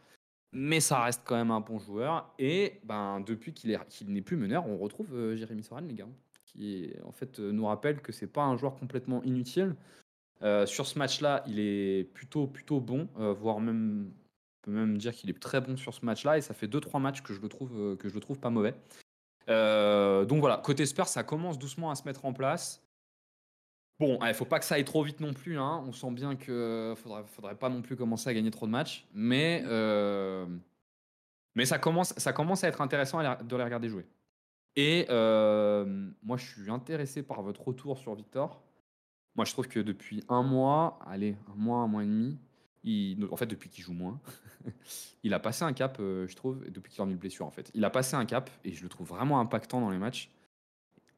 Mais 0.53 0.79
ça 0.79 1.03
reste 1.03 1.23
quand 1.25 1.35
même 1.35 1.51
un 1.51 1.61
bon 1.61 1.79
joueur. 1.81 2.33
Et 2.39 2.81
ben, 2.85 3.21
depuis 3.21 3.53
qu'il 3.53 3.77
n'est 4.07 4.23
plus 4.23 4.37
meneur, 4.37 4.67
on 4.69 4.79
retrouve 4.79 5.13
euh, 5.13 5.37
Jérémy 5.37 5.65
Soran, 5.65 5.81
les 5.81 5.95
gars, 5.95 6.07
qui 6.47 6.93
en 7.05 7.11
fait 7.11 7.41
euh, 7.41 7.51
nous 7.51 7.67
rappelle 7.67 8.01
que 8.01 8.13
c'est 8.13 8.29
pas 8.29 8.45
un 8.45 8.57
joueur 8.57 8.77
complètement 8.77 9.21
inutile. 9.25 9.75
Euh, 10.43 10.65
sur 10.65 10.87
ce 10.87 10.97
match-là, 10.97 11.43
il 11.49 11.59
est 11.59 12.05
plutôt, 12.05 12.47
plutôt 12.47 12.81
bon, 12.81 13.09
voire 13.17 13.61
même, 13.61 14.11
on 14.11 14.63
peut 14.63 14.71
même 14.71 14.97
dire 14.97 15.13
qu'il 15.13 15.29
est 15.29 15.41
très 15.41 15.61
bon 15.61 15.77
sur 15.77 15.93
ce 15.93 16.05
match-là. 16.05 16.39
Et 16.39 16.41
ça 16.41 16.55
fait 16.55 16.69
2-3 16.69 17.01
matchs 17.01 17.23
que 17.23 17.35
je 17.35 17.41
le 17.41 17.49
trouve, 17.49 17.97
que 17.97 18.09
je 18.09 18.15
le 18.15 18.21
trouve 18.21 18.39
pas 18.39 18.51
mauvais. 18.51 18.75
donc 19.49 20.39
voilà, 20.39 20.59
côté 20.59 20.87
Spurs, 20.87 21.09
ça 21.09 21.25
commence 21.25 21.59
doucement 21.59 21.91
à 21.91 21.97
se 21.97 22.05
mettre 22.05 22.25
en 22.25 22.33
place. 22.33 22.84
Bon, 24.01 24.19
il 24.23 24.29
ne 24.29 24.33
faut 24.33 24.45
pas 24.45 24.59
que 24.59 24.65
ça 24.65 24.75
aille 24.75 24.85
trop 24.85 25.03
vite 25.03 25.21
non 25.21 25.33
plus. 25.33 25.59
Hein. 25.59 25.85
On 25.87 25.93
sent 25.93 26.11
bien 26.11 26.35
qu'il 26.37 26.53
ne 26.53 26.95
faudrait, 26.97 27.25
faudrait 27.27 27.55
pas 27.55 27.69
non 27.69 27.81
plus 27.81 27.97
commencer 27.97 28.29
à 28.29 28.35
gagner 28.35 28.51
trop 28.51 28.67
de 28.67 28.73
matchs. 28.73 29.07
Mais, 29.15 29.63
euh, 29.67 30.47
ça 31.65 31.79
commence, 31.79 32.13
ça 32.17 32.33
commence 32.33 32.65
à 32.65 32.69
être 32.69 32.81
intéressant 32.81 33.21
de 33.21 33.57
les 33.57 33.63
regarder 33.63 33.89
jouer. 33.89 34.07
Et 34.77 35.07
euh, 35.11 36.11
moi, 36.23 36.37
je 36.37 36.47
suis 36.47 36.71
intéressé 36.71 37.23
par 37.23 37.43
votre 37.43 37.63
retour 37.63 37.99
sur 37.99 38.15
Victor. 38.15 38.63
Moi, 39.37 39.45
je 39.45 39.53
trouve 39.53 39.69
que 39.69 39.81
depuis 39.81 40.25
un 40.29 40.43
mois, 40.43 40.99
allez, 41.07 41.37
un 41.53 41.57
mois, 41.57 41.79
un 41.79 41.87
mois 41.87 42.03
et 42.03 42.07
demi, 42.07 42.39
il, 42.83 43.27
en 43.31 43.37
fait, 43.37 43.47
depuis 43.47 43.69
qu'il 43.71 43.85
joue 43.85 43.93
moins, 43.93 44.21
il 45.23 45.33
a 45.35 45.41
passé 45.41 45.65
un 45.65 45.73
cap, 45.73 45.99
euh, 46.01 46.27
je 46.27 46.37
trouve, 46.37 46.69
depuis 46.71 46.93
qu'il 46.93 47.03
a 47.03 47.05
une 47.05 47.17
blessure, 47.17 47.47
en 47.47 47.51
fait. 47.51 47.71
Il 47.75 47.85
a 47.85 47.91
passé 47.91 48.17
un 48.17 48.27
cap 48.27 48.51
et 48.65 48.73
je 48.73 48.83
le 48.83 48.89
trouve 48.89 49.09
vraiment 49.09 49.41
impactant 49.41 49.81
dans 49.81 49.91
les 49.91 49.99
matchs. 49.99 50.31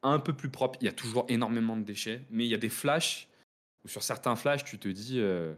Un 0.09 0.19
peu 0.19 0.33
plus 0.33 0.49
propre. 0.49 0.77
Il 0.81 0.85
y 0.85 0.87
a 0.87 0.93
toujours 0.93 1.25
énormément 1.27 1.75
de 1.75 1.83
déchets, 1.83 2.21
mais 2.29 2.45
il 2.45 2.49
y 2.49 2.53
a 2.53 2.57
des 2.57 2.69
flashs 2.69 3.27
où 3.83 3.87
sur 3.89 4.03
certains 4.03 4.35
flashs, 4.35 4.63
tu 4.63 4.79
te 4.79 4.87
dis, 4.87 5.19
euh, 5.19 5.53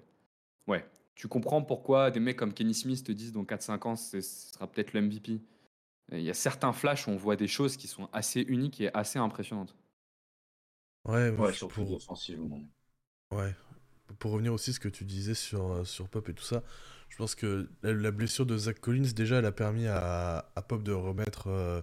ouais, 0.68 0.86
tu 1.15 1.27
comprends 1.27 1.62
pourquoi 1.62 2.10
des 2.10 2.20
mecs 2.20 2.38
comme 2.38 2.53
Kenny 2.53 2.74
Smith 2.74 3.03
te 3.03 3.12
disent 3.12 3.32
dans 3.32 3.44
4-5 3.44 3.88
ans, 3.88 3.96
ce 3.96 4.22
sera 4.22 4.68
peut-être 4.68 4.94
le 4.94 5.01
MVP. 5.01 5.39
Il 6.12 6.22
y 6.22 6.29
a 6.29 6.34
certains 6.34 6.74
flashs 6.74 7.08
où 7.08 7.12
on 7.12 7.15
voit 7.15 7.36
des 7.36 7.48
choses 7.48 7.77
qui 7.77 7.88
sont 7.88 8.10
assez 8.12 8.41
uniques 8.41 8.82
et 8.82 8.94
assez 8.96 9.20
impressionnantes. 9.20 9.75
Ouais, 11.06 11.29
ouais 11.29 11.53
surtout 11.53 11.84
pour... 11.84 11.94
offensivement. 11.94 12.62
Ouais. 13.32 13.53
Pour 14.18 14.32
revenir 14.32 14.53
aussi 14.53 14.72
à 14.72 14.74
ce 14.74 14.79
que 14.79 14.89
tu 14.89 15.06
disais 15.06 15.36
sur, 15.36 15.72
euh, 15.72 15.84
sur 15.84 16.10
Pop 16.10 16.27
et 16.29 16.34
tout 16.34 16.44
ça, 16.44 16.63
je 17.10 17.18
pense 17.18 17.36
que 17.36 17.70
la, 17.84 18.12
blessure 18.12 18.48
de 18.48 18.58
Zach 18.58 18.79
Collins, 18.79 19.12
déjà, 19.15 19.38
elle 19.38 19.46
a 19.46 19.51
permis 19.51 19.86
à, 19.86 20.51
à 20.56 20.62
Pop 20.63 20.82
de 20.82 20.91
remettre 20.91 21.48
euh, 21.48 21.82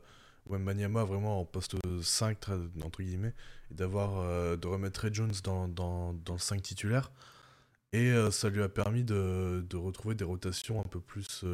Wembanyama 0.49 1.05
vraiment 1.05 1.41
en 1.41 1.45
poste 1.45 1.77
5, 2.03 2.39
entre 2.85 3.03
guillemets, 3.03 3.35
et 3.71 3.75
d'avoir 3.75 4.19
euh, 4.19 4.57
de 4.57 4.67
remettre 4.67 5.01
Ray 5.01 5.15
Jones 5.15 5.33
dans, 5.45 5.69
dans, 5.69 6.13
dans, 6.13 6.35
le 6.35 6.39
5 6.39 6.63
titulaire. 6.63 7.11
Et 7.93 8.11
euh, 8.11 8.31
ça 8.31 8.49
lui 8.51 8.63
a 8.63 8.69
permis 8.69 9.05
de, 9.05 9.65
de, 9.69 9.77
retrouver 9.77 10.15
des 10.15 10.25
rotations 10.25 10.81
un 10.81 10.89
peu 10.89 11.01
plus 11.01 11.45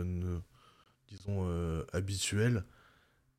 disons, 1.09 1.47
euh, 1.47 1.85
habituel. 1.93 2.65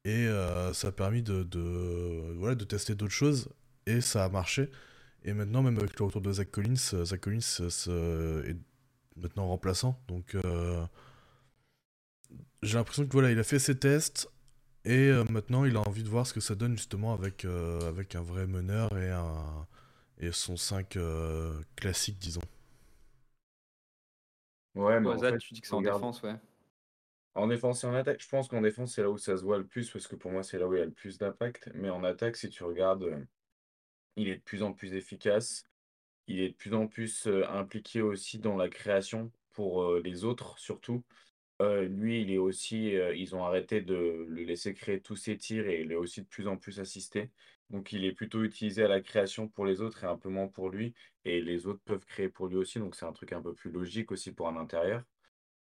Et 0.05 0.27
euh, 0.27 0.73
ça 0.73 0.89
a 0.89 0.91
permis 0.91 1.21
de, 1.21 1.43
de, 1.43 2.33
voilà, 2.37 2.55
de 2.55 2.65
tester 2.65 2.95
d'autres 2.95 3.13
choses. 3.13 3.49
Et 3.85 4.01
ça 4.01 4.25
a 4.25 4.29
marché. 4.29 4.69
Et 5.23 5.33
maintenant, 5.33 5.61
même 5.61 5.77
avec 5.77 5.97
le 5.99 6.05
retour 6.05 6.21
de 6.21 6.31
Zach 6.31 6.51
Collins, 6.51 7.03
Zach 7.03 7.21
Collins 7.21 7.61
est 8.45 8.57
maintenant 9.17 9.47
remplaçant. 9.47 9.99
Donc, 10.07 10.35
j'ai 12.61 12.77
l'impression 12.77 13.05
que 13.05 13.11
voilà, 13.11 13.31
il 13.31 13.39
a 13.39 13.43
fait 13.43 13.59
ses 13.59 13.77
tests. 13.77 14.29
Et 14.85 15.11
maintenant, 15.29 15.63
il 15.63 15.77
a 15.77 15.81
envie 15.87 16.03
de 16.03 16.09
voir 16.09 16.27
ce 16.27 16.33
que 16.33 16.41
ça 16.41 16.55
donne 16.55 16.75
justement 16.75 17.13
avec, 17.13 17.45
avec 17.45 18.15
un 18.15 18.21
vrai 18.21 18.47
meneur 18.47 18.97
et, 18.97 19.09
un, 19.09 19.65
et 20.19 20.31
son 20.31 20.57
5 20.57 20.97
classique, 21.75 22.19
disons. 22.19 22.41
Ouais, 24.75 24.99
mais 24.99 25.09
en 25.09 25.37
tu 25.37 25.53
dis 25.53 25.61
que 25.61 25.67
c'est 25.67 25.73
en 25.73 25.81
défense, 25.81 26.21
ouais. 26.23 26.35
En 27.35 27.47
défense 27.47 27.83
et 27.83 27.87
en 27.87 27.95
attaque, 27.95 28.21
je 28.21 28.29
pense 28.29 28.47
qu'en 28.47 28.61
défense, 28.61 28.93
c'est 28.93 29.01
là 29.01 29.09
où 29.09 29.17
ça 29.17 29.35
se 29.37 29.43
voit 29.43 29.57
le 29.57 29.65
plus, 29.65 29.89
parce 29.89 30.07
que 30.07 30.15
pour 30.15 30.31
moi, 30.31 30.43
c'est 30.43 30.59
là 30.59 30.67
où 30.67 30.73
il 30.73 30.79
y 30.79 30.81
a 30.81 30.85
le 30.85 30.91
plus 30.91 31.17
d'impact. 31.17 31.71
Mais 31.73 31.89
en 31.89 32.03
attaque, 32.03 32.35
si 32.35 32.49
tu 32.49 32.63
regardes, 32.63 33.03
euh, 33.03 33.25
il 34.15 34.29
est 34.29 34.37
de 34.37 34.41
plus 34.41 34.61
en 34.61 34.71
plus 34.71 34.93
efficace. 34.93 35.63
Il 36.27 36.39
est 36.41 36.49
de 36.49 36.55
plus 36.55 36.73
en 36.73 36.87
plus 36.87 37.27
euh, 37.27 37.47
impliqué 37.49 38.01
aussi 38.01 38.37
dans 38.37 38.55
la 38.55 38.69
création 38.69 39.31
pour 39.51 39.83
euh, 39.83 40.01
les 40.03 40.23
autres, 40.25 40.57
surtout. 40.59 41.03
Lui, 41.89 42.21
il 42.21 42.31
est 42.31 42.37
aussi, 42.37 42.93
ils 43.15 43.35
ont 43.35 43.43
arrêté 43.43 43.81
de 43.81 44.25
le 44.29 44.43
laisser 44.43 44.73
créer 44.73 45.01
tous 45.01 45.15
ses 45.15 45.37
tirs 45.37 45.67
et 45.67 45.81
il 45.81 45.91
est 45.91 45.95
aussi 45.95 46.21
de 46.21 46.27
plus 46.27 46.47
en 46.47 46.57
plus 46.57 46.79
assisté. 46.79 47.29
Donc, 47.69 47.91
il 47.93 48.05
est 48.05 48.13
plutôt 48.13 48.43
utilisé 48.43 48.83
à 48.83 48.87
la 48.87 49.01
création 49.01 49.47
pour 49.47 49.65
les 49.65 49.81
autres 49.81 50.03
et 50.03 50.07
un 50.07 50.17
peu 50.17 50.29
moins 50.29 50.47
pour 50.47 50.69
lui. 50.69 50.93
Et 51.25 51.41
les 51.41 51.65
autres 51.67 51.81
peuvent 51.85 52.05
créer 52.05 52.29
pour 52.29 52.47
lui 52.47 52.57
aussi. 52.57 52.79
Donc, 52.79 52.95
c'est 52.95 53.05
un 53.05 53.13
truc 53.13 53.33
un 53.33 53.41
peu 53.41 53.53
plus 53.53 53.71
logique 53.71 54.11
aussi 54.11 54.31
pour 54.31 54.47
un 54.47 54.57
intérieur. 54.57 55.03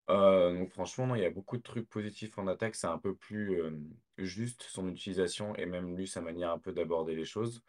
Euh, 0.09 0.57
donc 0.57 0.71
franchement, 0.71 1.15
il 1.15 1.21
y 1.21 1.25
a 1.25 1.29
beaucoup 1.29 1.57
de 1.57 1.61
trucs 1.63 1.89
positifs 1.89 2.37
en 2.37 2.47
attaque. 2.47 2.75
C'est 2.75 2.87
un 2.87 2.97
peu 2.97 3.15
plus 3.15 3.61
euh, 3.61 3.71
juste 4.17 4.63
son 4.63 4.87
utilisation 4.87 5.55
et 5.55 5.65
même 5.65 5.95
lui, 5.97 6.07
sa 6.07 6.21
manière 6.21 6.51
un 6.51 6.59
peu 6.59 6.71
d'aborder 6.71 7.15
les 7.15 7.25
choses. 7.25 7.61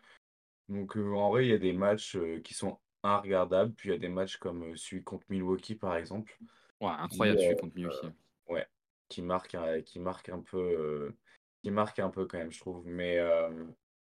Donc 0.68 0.96
euh, 0.96 1.14
en 1.14 1.30
vrai, 1.30 1.46
il 1.46 1.50
y 1.50 1.54
a 1.54 1.58
des 1.58 1.72
matchs 1.72 2.18
qui 2.44 2.54
sont 2.54 2.78
inregardables. 3.02 3.72
Puis 3.74 3.90
il 3.90 3.92
y 3.92 3.94
a 3.96 3.98
des 3.98 4.08
matchs 4.08 4.36
comme 4.38 4.76
celui 4.76 5.02
contre 5.04 5.26
Milwaukee, 5.30 5.74
par 5.74 5.96
exemple. 5.96 6.38
Ouais, 6.80 6.90
incroyable 6.90 7.40
celui 7.40 7.56
contre 7.56 7.74
Milwaukee. 7.74 8.08
ouais, 8.48 8.66
qui 9.08 9.22
marque, 9.22 9.56
qui 9.84 9.98
marque 9.98 10.28
un 10.28 10.40
peu, 10.40 11.14
qui 11.62 11.70
marque 11.70 11.98
un 11.98 12.10
peu 12.10 12.26
quand 12.26 12.38
même, 12.38 12.52
je 12.52 12.60
trouve. 12.60 12.86
Mais 12.86 13.18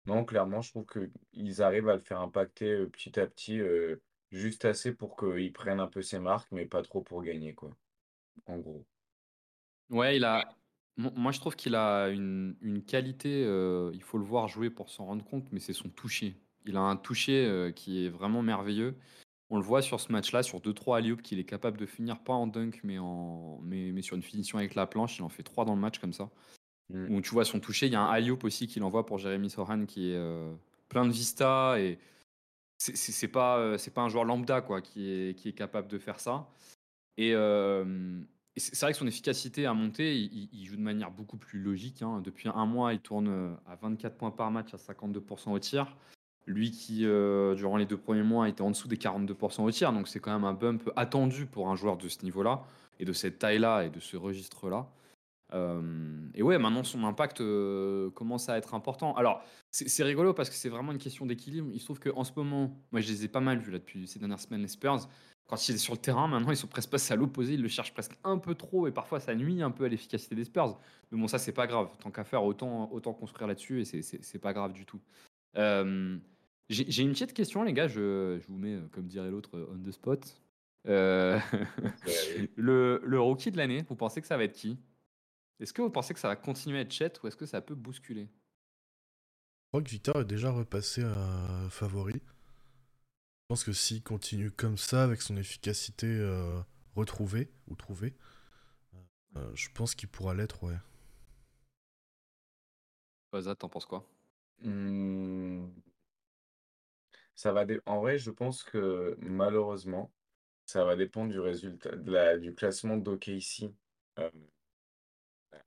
non, 0.06 0.24
clairement, 0.24 0.60
je 0.60 0.70
trouve 0.70 0.86
qu'ils 0.86 1.62
arrivent 1.62 1.88
à 1.88 1.94
le 1.94 2.00
faire 2.02 2.20
impacter 2.20 2.86
petit 2.86 3.18
à 3.18 3.26
petit, 3.26 3.60
juste 4.30 4.64
assez 4.64 4.92
pour 4.92 5.16
qu'il 5.16 5.52
prenne 5.52 5.80
un 5.80 5.88
peu 5.88 6.02
ses 6.02 6.18
marques, 6.18 6.50
mais 6.52 6.66
pas 6.66 6.82
trop 6.82 7.00
pour 7.00 7.22
gagner, 7.22 7.54
quoi 7.54 7.70
en 8.46 8.58
gros. 8.58 8.84
Ouais, 9.90 10.16
il 10.16 10.24
a. 10.24 10.56
Moi, 10.96 11.32
je 11.32 11.40
trouve 11.40 11.56
qu'il 11.56 11.74
a 11.74 12.08
une, 12.08 12.56
une 12.60 12.84
qualité. 12.84 13.44
Euh, 13.44 13.90
il 13.94 14.02
faut 14.02 14.18
le 14.18 14.24
voir 14.24 14.46
jouer 14.48 14.70
pour 14.70 14.90
s'en 14.90 15.06
rendre 15.06 15.24
compte, 15.24 15.44
mais 15.50 15.58
c'est 15.58 15.72
son 15.72 15.88
toucher. 15.88 16.36
Il 16.66 16.76
a 16.76 16.80
un 16.80 16.96
toucher 16.96 17.46
euh, 17.46 17.72
qui 17.72 18.06
est 18.06 18.08
vraiment 18.08 18.42
merveilleux. 18.42 18.96
On 19.54 19.58
le 19.58 19.62
voit 19.62 19.82
sur 19.82 20.00
ce 20.00 20.10
match-là, 20.10 20.42
sur 20.42 20.58
2-3 20.58 20.98
alley 20.98 21.16
qu'il 21.22 21.38
est 21.38 21.44
capable 21.44 21.78
de 21.78 21.86
finir 21.86 22.18
pas 22.18 22.32
en 22.32 22.48
dunk, 22.48 22.80
mais, 22.82 22.98
en, 22.98 23.60
mais, 23.62 23.92
mais 23.92 24.02
sur 24.02 24.16
une 24.16 24.22
finition 24.24 24.58
avec 24.58 24.74
la 24.74 24.84
planche. 24.84 25.16
Il 25.16 25.22
en 25.22 25.28
fait 25.28 25.44
3 25.44 25.64
dans 25.64 25.76
le 25.76 25.80
match 25.80 26.00
comme 26.00 26.12
ça. 26.12 26.28
Mm. 26.88 27.14
Où 27.14 27.20
tu 27.20 27.30
vois 27.30 27.44
son 27.44 27.60
toucher. 27.60 27.86
Il 27.86 27.92
y 27.92 27.94
a 27.94 28.00
un 28.00 28.10
alley 28.10 28.32
aussi 28.32 28.66
qu'il 28.66 28.82
envoie 28.82 29.06
pour 29.06 29.18
Jérémy 29.18 29.50
Sohan 29.50 29.86
qui 29.86 30.10
est 30.10 30.16
euh, 30.16 30.52
plein 30.88 31.06
de 31.06 31.12
vista. 31.12 31.78
Et 31.78 32.00
c'est 32.78 33.28
pas, 33.28 33.78
c'est 33.78 33.94
pas 33.94 34.00
un 34.02 34.08
joueur 34.08 34.24
lambda 34.24 34.60
quoi, 34.60 34.80
qui, 34.80 35.08
est, 35.08 35.38
qui 35.38 35.50
est 35.50 35.52
capable 35.52 35.86
de 35.86 36.00
faire 36.00 36.18
ça. 36.18 36.48
Et, 37.16 37.30
c'est 38.56 38.80
vrai 38.80 38.90
que 38.90 38.98
son 38.98 39.06
efficacité 39.06 39.66
a 39.66 39.72
monté. 39.72 40.16
Il, 40.16 40.66
joue 40.66 40.74
de 40.74 40.82
manière 40.82 41.12
beaucoup 41.12 41.36
plus 41.36 41.60
logique. 41.60 42.02
Hein. 42.02 42.22
Depuis 42.24 42.48
un 42.48 42.66
mois, 42.66 42.92
il 42.92 42.98
tourne 42.98 43.56
à 43.68 43.76
24 43.76 44.16
points 44.16 44.32
par 44.32 44.50
match, 44.50 44.74
à 44.74 44.78
52% 44.78 45.52
au 45.52 45.58
tir. 45.60 45.96
Lui 46.46 46.70
qui, 46.70 47.00
durant 47.00 47.76
les 47.76 47.86
deux 47.86 47.96
premiers 47.96 48.22
mois, 48.22 48.48
était 48.48 48.62
en 48.62 48.70
dessous 48.70 48.88
des 48.88 48.96
42% 48.96 49.62
au 49.62 49.70
tir. 49.70 49.92
Donc 49.92 50.08
c'est 50.08 50.20
quand 50.20 50.32
même 50.32 50.44
un 50.44 50.52
bump 50.52 50.90
attendu 50.96 51.46
pour 51.46 51.68
un 51.68 51.76
joueur 51.76 51.96
de 51.96 52.08
ce 52.08 52.22
niveau-là, 52.22 52.62
et 53.00 53.04
de 53.04 53.12
cette 53.12 53.38
taille-là, 53.38 53.84
et 53.84 53.90
de 53.90 54.00
ce 54.00 54.16
registre-là. 54.16 54.86
et 56.34 56.42
ouais, 56.42 56.58
maintenant 56.58 56.84
son 56.84 57.02
impact 57.04 57.42
commence 58.14 58.48
à 58.48 58.58
être 58.58 58.74
important. 58.74 59.14
Alors, 59.14 59.42
c'est 59.70 60.04
rigolo 60.04 60.34
parce 60.34 60.50
que 60.50 60.54
c'est 60.54 60.68
vraiment 60.68 60.92
une 60.92 60.98
question 60.98 61.24
d'équilibre. 61.24 61.68
Il 61.72 61.80
se 61.80 61.86
trouve 61.86 62.00
qu'en 62.00 62.24
ce 62.24 62.32
moment, 62.36 62.76
moi 62.92 63.00
je 63.00 63.08
les 63.10 63.24
ai 63.24 63.28
pas 63.28 63.40
mal 63.40 63.58
vus 63.58 63.72
là 63.72 63.78
depuis 63.78 64.06
ces 64.06 64.18
dernières 64.18 64.40
semaines, 64.40 64.62
les 64.62 64.68
Spurs 64.68 65.08
quand 65.46 65.68
il 65.68 65.74
est 65.74 65.78
sur 65.78 65.92
le 65.92 65.98
terrain, 65.98 66.26
maintenant, 66.26 66.50
ils 66.50 66.56
sont 66.56 66.66
presque 66.66 66.90
passés 66.90 67.12
à 67.12 67.16
l'opposé. 67.16 67.54
Ils 67.54 67.62
le 67.62 67.68
cherchent 67.68 67.92
presque 67.92 68.16
un 68.24 68.38
peu 68.38 68.54
trop 68.54 68.86
et 68.86 68.92
parfois 68.92 69.20
ça 69.20 69.34
nuit 69.34 69.62
un 69.62 69.70
peu 69.70 69.84
à 69.84 69.88
l'efficacité 69.88 70.34
des 70.34 70.44
Spurs. 70.44 70.78
Mais 71.10 71.18
bon, 71.18 71.28
ça, 71.28 71.38
c'est 71.38 71.52
pas 71.52 71.66
grave. 71.66 71.90
Tant 72.00 72.10
qu'à 72.10 72.24
faire, 72.24 72.44
autant, 72.44 72.90
autant 72.92 73.12
construire 73.12 73.48
là-dessus 73.48 73.82
et 73.82 74.02
c'est 74.02 74.38
pas 74.38 74.52
grave 74.52 74.72
du 74.72 74.86
tout. 74.86 75.00
Euh, 75.56 76.16
j'ai 76.68 77.02
une 77.02 77.12
petite 77.12 77.32
question, 77.34 77.62
les 77.62 77.72
gars. 77.72 77.88
Je, 77.88 78.38
je 78.40 78.46
vous 78.48 78.56
mets, 78.58 78.74
euh, 78.74 78.88
comme 78.92 79.06
dirait 79.06 79.30
l'autre, 79.30 79.56
euh, 79.56 79.72
on 79.72 79.78
the 79.82 79.90
spot. 79.92 80.40
le, 80.86 81.40
le 82.56 83.20
rookie 83.20 83.50
de 83.50 83.56
l'année, 83.56 83.84
vous 83.88 83.96
pensez 83.96 84.20
que 84.20 84.26
ça 84.26 84.36
va 84.36 84.44
être 84.44 84.52
qui? 84.52 84.78
Est-ce 85.60 85.72
que 85.72 85.82
vous 85.82 85.90
pensez 85.90 86.12
que 86.14 86.20
ça 86.20 86.28
va 86.28 86.36
continuer 86.36 86.78
à 86.78 86.80
être 86.82 86.92
Chet 86.92 87.12
ou 87.22 87.26
est-ce 87.26 87.36
que 87.36 87.46
ça 87.46 87.60
peut 87.60 87.74
bousculer? 87.74 88.28
Je 89.64 89.68
crois 89.70 89.82
que 89.82 89.90
Victor 89.90 90.20
est 90.20 90.26
déjà 90.26 90.50
repassé 90.50 91.02
à 91.02 91.68
favori. 91.70 92.14
Je 92.14 93.48
pense 93.48 93.64
que 93.64 93.72
s'il 93.72 94.02
continue 94.02 94.50
comme 94.50 94.78
ça, 94.78 95.04
avec 95.04 95.20
son 95.20 95.36
efficacité 95.36 96.06
euh, 96.06 96.60
retrouvée 96.96 97.50
ou 97.68 97.74
trouvée, 97.74 98.14
euh, 99.36 99.50
je 99.54 99.68
pense 99.74 99.94
qu'il 99.94 100.08
pourra 100.08 100.34
l'être, 100.34 100.62
ouais. 100.64 100.78
Oza, 103.32 103.54
t'en 103.54 103.68
penses 103.68 103.86
quoi? 103.86 104.08
Mmh. 104.62 105.66
Ça 107.34 107.52
va 107.52 107.64
En 107.86 108.00
vrai, 108.00 108.18
je 108.18 108.30
pense 108.30 108.62
que 108.62 109.16
malheureusement, 109.20 110.12
ça 110.66 110.84
va 110.84 110.96
dépendre 110.96 111.30
du 111.30 111.40
résultat 111.40 111.96
de 111.96 112.12
la... 112.12 112.38
du 112.38 112.54
classement 112.54 112.96
d'OKC 112.96 113.72
euh, 114.18 114.30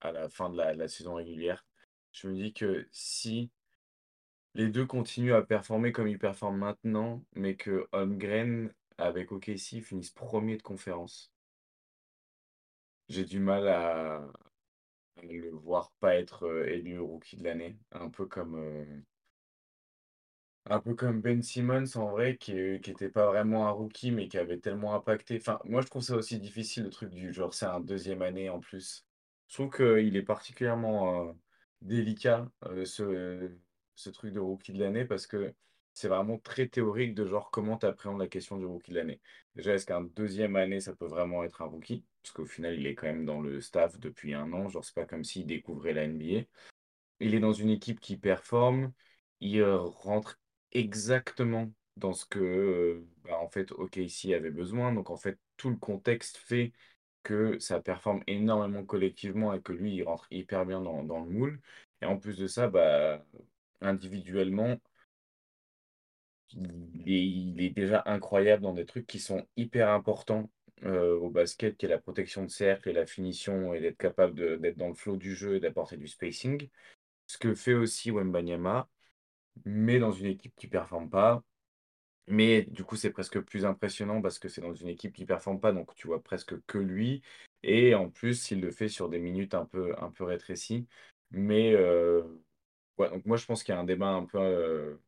à 0.02 0.12
la 0.12 0.30
fin 0.30 0.50
de 0.50 0.58
la 0.58 0.88
saison 0.88 1.16
régulière. 1.16 1.66
Je 2.12 2.28
me 2.28 2.36
dis 2.36 2.54
que 2.54 2.88
si 2.92 3.52
les 4.58 4.70
deux 4.70 4.86
continuent 4.88 5.36
à 5.36 5.44
performer 5.44 5.92
comme 5.92 6.08
ils 6.08 6.18
performent 6.18 6.58
maintenant, 6.58 7.24
mais 7.36 7.56
que 7.56 7.88
Holmgren 7.92 8.74
avec 8.98 9.32
OKC 9.32 9.82
finissent 9.82 10.12
premier 10.12 10.58
de 10.58 10.64
conférence. 10.64 11.32
J'ai 13.08 13.24
du 13.24 13.40
mal 13.40 13.68
à, 13.68 14.28
le 15.22 15.52
voir 15.52 15.92
pas 16.00 16.16
être 16.16 16.48
euh, 16.48 16.68
élu 16.68 17.00
rookie 17.00 17.38
de 17.38 17.44
l'année, 17.44 17.78
un 17.92 18.10
peu 18.10 18.26
comme 18.26 18.56
euh, 18.56 19.02
un 20.70 20.80
peu 20.80 20.96
comme 20.96 21.22
Ben 21.22 21.42
Simmons 21.42 21.96
en 21.96 22.12
vrai, 22.12 22.38
qui, 22.38 22.54
n'était 22.54 23.10
pas 23.10 23.28
vraiment 23.28 23.68
un 23.68 23.72
rookie, 23.72 24.12
mais 24.12 24.28
qui 24.28 24.38
avait 24.38 24.60
tellement 24.60 24.96
impacté. 24.96 25.38
Enfin, 25.40 25.60
moi 25.66 25.82
je 25.82 25.88
trouve 25.88 26.02
ça 26.04 26.16
aussi 26.16 26.40
difficile 26.40 26.84
le 26.84 26.90
truc 26.90 27.10
du 27.10 27.34
genre, 27.34 27.54
c'est 27.54 27.66
un 27.66 27.80
deuxième 27.80 28.22
année 28.22 28.50
en 28.50 28.60
plus. 28.60 29.06
Je 29.48 29.56
trouve 29.56 29.70
qu'il 29.70 30.16
est 30.16 30.24
particulièrement 30.24 31.30
euh, 31.30 31.34
délicat 31.82 32.50
ce 32.86 33.52
ce 33.96 34.10
truc 34.12 34.34
de 34.34 34.40
rookie 34.40 34.74
de 34.74 34.80
l'année 34.80 35.06
parce 35.06 35.28
que 35.28 35.54
c'est 35.94 36.08
vraiment 36.08 36.38
très 36.38 36.68
théorique 36.68 37.16
de 37.16 37.26
genre 37.26 37.50
comment 37.52 37.78
tu 37.78 37.88
appréhendes 37.88 38.20
la 38.20 38.28
question 38.28 38.58
du 38.58 38.66
rookie 38.66 38.92
de 38.92 38.98
l'année. 38.98 39.20
Déjà, 39.56 39.74
est-ce 39.74 39.88
qu'un 39.88 40.04
deuxième 40.04 40.56
année, 40.56 40.80
ça 40.80 40.96
peut 40.96 41.08
vraiment 41.08 41.44
être 41.44 41.64
un 41.64 41.66
rookie? 41.66 42.06
Parce 42.22 42.34
qu'au 42.34 42.46
final, 42.46 42.76
il 42.80 42.86
est 42.86 42.94
quand 42.94 43.08
même 43.08 43.26
dans 43.26 43.42
le 43.42 43.60
staff 43.62 44.00
depuis 44.00 44.36
un 44.36 44.54
an. 44.54 44.70
Genre, 44.70 44.86
c'est 44.86 44.94
pas 44.94 45.06
comme 45.06 45.24
s'il 45.24 45.48
découvrait 45.48 45.94
la 45.94 46.04
NBA. 46.04 46.46
Il 47.20 47.34
est 47.34 47.40
dans 47.40 47.54
une 47.54 47.70
équipe 47.70 48.00
qui 48.00 48.18
performe. 48.18 48.94
Il 49.40 49.60
euh, 49.60 49.78
rentre 49.80 50.40
exactement 50.72 51.72
dans 51.98 52.14
ce 52.14 52.26
que, 52.26 52.40
euh, 52.40 53.08
bah, 53.24 53.40
en 53.40 53.50
fait, 53.50 53.72
OKC 53.72 54.34
avait 54.34 54.52
besoin. 54.52 54.94
Donc, 54.94 55.10
en 55.10 55.18
fait, 55.18 55.38
tout 55.58 55.70
le 55.70 55.78
contexte 55.78 56.38
fait 56.38 56.74
que 57.24 57.60
ça 57.60 57.82
performe 57.82 58.24
énormément 58.28 58.86
collectivement 58.86 59.54
et 59.54 59.62
que 59.62 59.74
lui, 59.74 59.96
il 59.96 60.04
rentre 60.04 60.28
hyper 60.32 60.66
bien 60.66 60.82
dans, 60.82 61.02
le 61.02 61.30
moule. 61.30 61.62
Et 62.02 62.06
en 62.06 62.18
plus 62.18 62.38
de 62.38 62.48
ça, 62.48 62.68
bah, 62.70 63.26
individuellement, 63.82 64.78
il 66.54 67.62
est, 67.62 67.70
déjà 67.70 68.04
incroyable 68.06 68.64
dans 68.64 68.74
des 68.74 68.86
trucs 68.86 69.08
qui 69.08 69.20
sont 69.20 69.46
hyper 69.58 69.90
importants 69.90 70.50
euh, 70.84 71.18
au 71.18 71.30
basket, 71.30 71.78
qui 71.78 71.86
est 71.86 71.90
la 71.90 71.98
protection 71.98 72.44
de 72.44 72.50
cercle 72.50 72.90
et 72.90 72.94
la 72.94 73.06
finition, 73.06 73.74
et 73.74 73.82
d'être 73.82 73.98
capable 73.98 74.60
d'être 74.60 74.78
dans 74.78 74.88
le 74.90 74.94
flow 74.94 75.18
du 75.18 75.36
jeu 75.36 75.56
et 75.56 75.60
d'apporter 75.60 75.98
du 75.98 76.08
spacing. 76.08 76.70
Ce 77.28 77.38
que 77.38 77.56
fait 77.56 77.74
aussi 77.74 78.12
Wembanyama, 78.12 78.90
mais 79.66 80.00
dans 80.00 80.12
une 80.12 80.28
équipe 80.28 80.56
qui 80.56 80.68
ne 80.68 80.72
performe 80.72 81.10
pas. 81.10 81.44
Mais 82.28 82.64
du 82.64 82.84
coup, 82.84 82.96
c'est 82.98 83.12
presque 83.12 83.40
plus 83.42 83.66
impressionnant 83.66 84.22
parce 84.22 84.40
que 84.40 84.50
c'est 84.50 84.62
dans 84.62 84.74
une 84.74 84.90
équipe 84.90 85.14
qui 85.16 85.22
ne 85.22 85.28
performe 85.28 85.60
pas, 85.62 85.72
donc 85.72 85.96
tu 85.96 86.08
vois 86.08 86.22
presque 86.22 86.56
que 86.66 86.78
lui. 86.78 87.22
Et 87.64 87.96
en 87.96 88.10
plus, 88.10 88.52
il 88.52 88.62
le 88.62 88.72
fait 88.72 88.90
sur 88.90 89.10
des 89.10 89.20
minutes 89.20 89.54
un 89.54 89.66
peu, 89.66 89.96
un 90.00 90.12
peu 90.12 90.26
rétrécies. 90.26 90.88
Mais 91.32 91.74
euh, 91.74 92.24
ouais, 92.98 93.10
donc 93.10 93.26
moi, 93.26 93.38
je 93.38 93.46
pense 93.46 93.64
qu'il 93.64 93.74
y 93.74 93.78
a 93.78 93.82
un 93.82 93.86
débat 93.86 94.10
un 94.10 94.26
peu, 94.26 94.40
euh, 94.40 95.02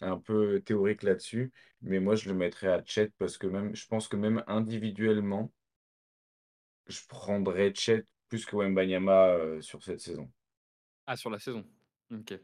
un 0.00 0.18
peu 0.18 0.60
théorique 0.62 1.02
là-dessus. 1.02 1.52
Mais 1.82 2.00
moi, 2.00 2.14
je 2.16 2.28
le 2.28 2.34
mettrais 2.34 2.68
à 2.68 2.82
Chet 2.84 3.10
parce 3.18 3.38
que 3.38 3.46
même, 3.46 3.74
je 3.74 3.86
pense 3.86 4.08
que 4.08 4.16
même 4.16 4.44
individuellement, 4.46 5.52
je 6.88 7.00
prendrais 7.08 7.72
Chet 7.74 8.04
plus 8.28 8.44
que 8.44 8.56
Wembanyama 8.56 9.28
euh, 9.28 9.60
sur 9.62 9.82
cette 9.82 10.00
saison. 10.00 10.30
Ah, 11.06 11.16
sur 11.16 11.30
la 11.30 11.38
saison. 11.38 11.64
Ok. 12.10 12.40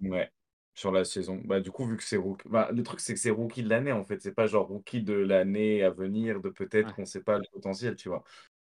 Ouais 0.00 0.30
sur 0.78 0.92
la 0.92 1.04
saison. 1.04 1.40
Bah, 1.44 1.60
du 1.60 1.70
coup, 1.72 1.84
vu 1.86 1.96
que 1.96 2.04
c'est 2.04 2.16
rookie. 2.16 2.48
Bah, 2.48 2.70
le 2.72 2.82
truc, 2.84 3.00
c'est 3.00 3.14
que 3.14 3.20
c'est 3.20 3.30
rookie 3.30 3.64
de 3.64 3.68
l'année, 3.68 3.90
en 3.92 4.04
fait. 4.04 4.22
C'est 4.22 4.32
pas 4.32 4.46
genre 4.46 4.68
rookie 4.68 5.02
de 5.02 5.12
l'année 5.14 5.82
à 5.82 5.90
venir, 5.90 6.40
de 6.40 6.50
peut-être 6.50 6.94
qu'on 6.94 7.04
sait 7.04 7.22
pas 7.22 7.38
le 7.38 7.44
potentiel, 7.52 7.96
tu 7.96 8.08
vois. 8.08 8.22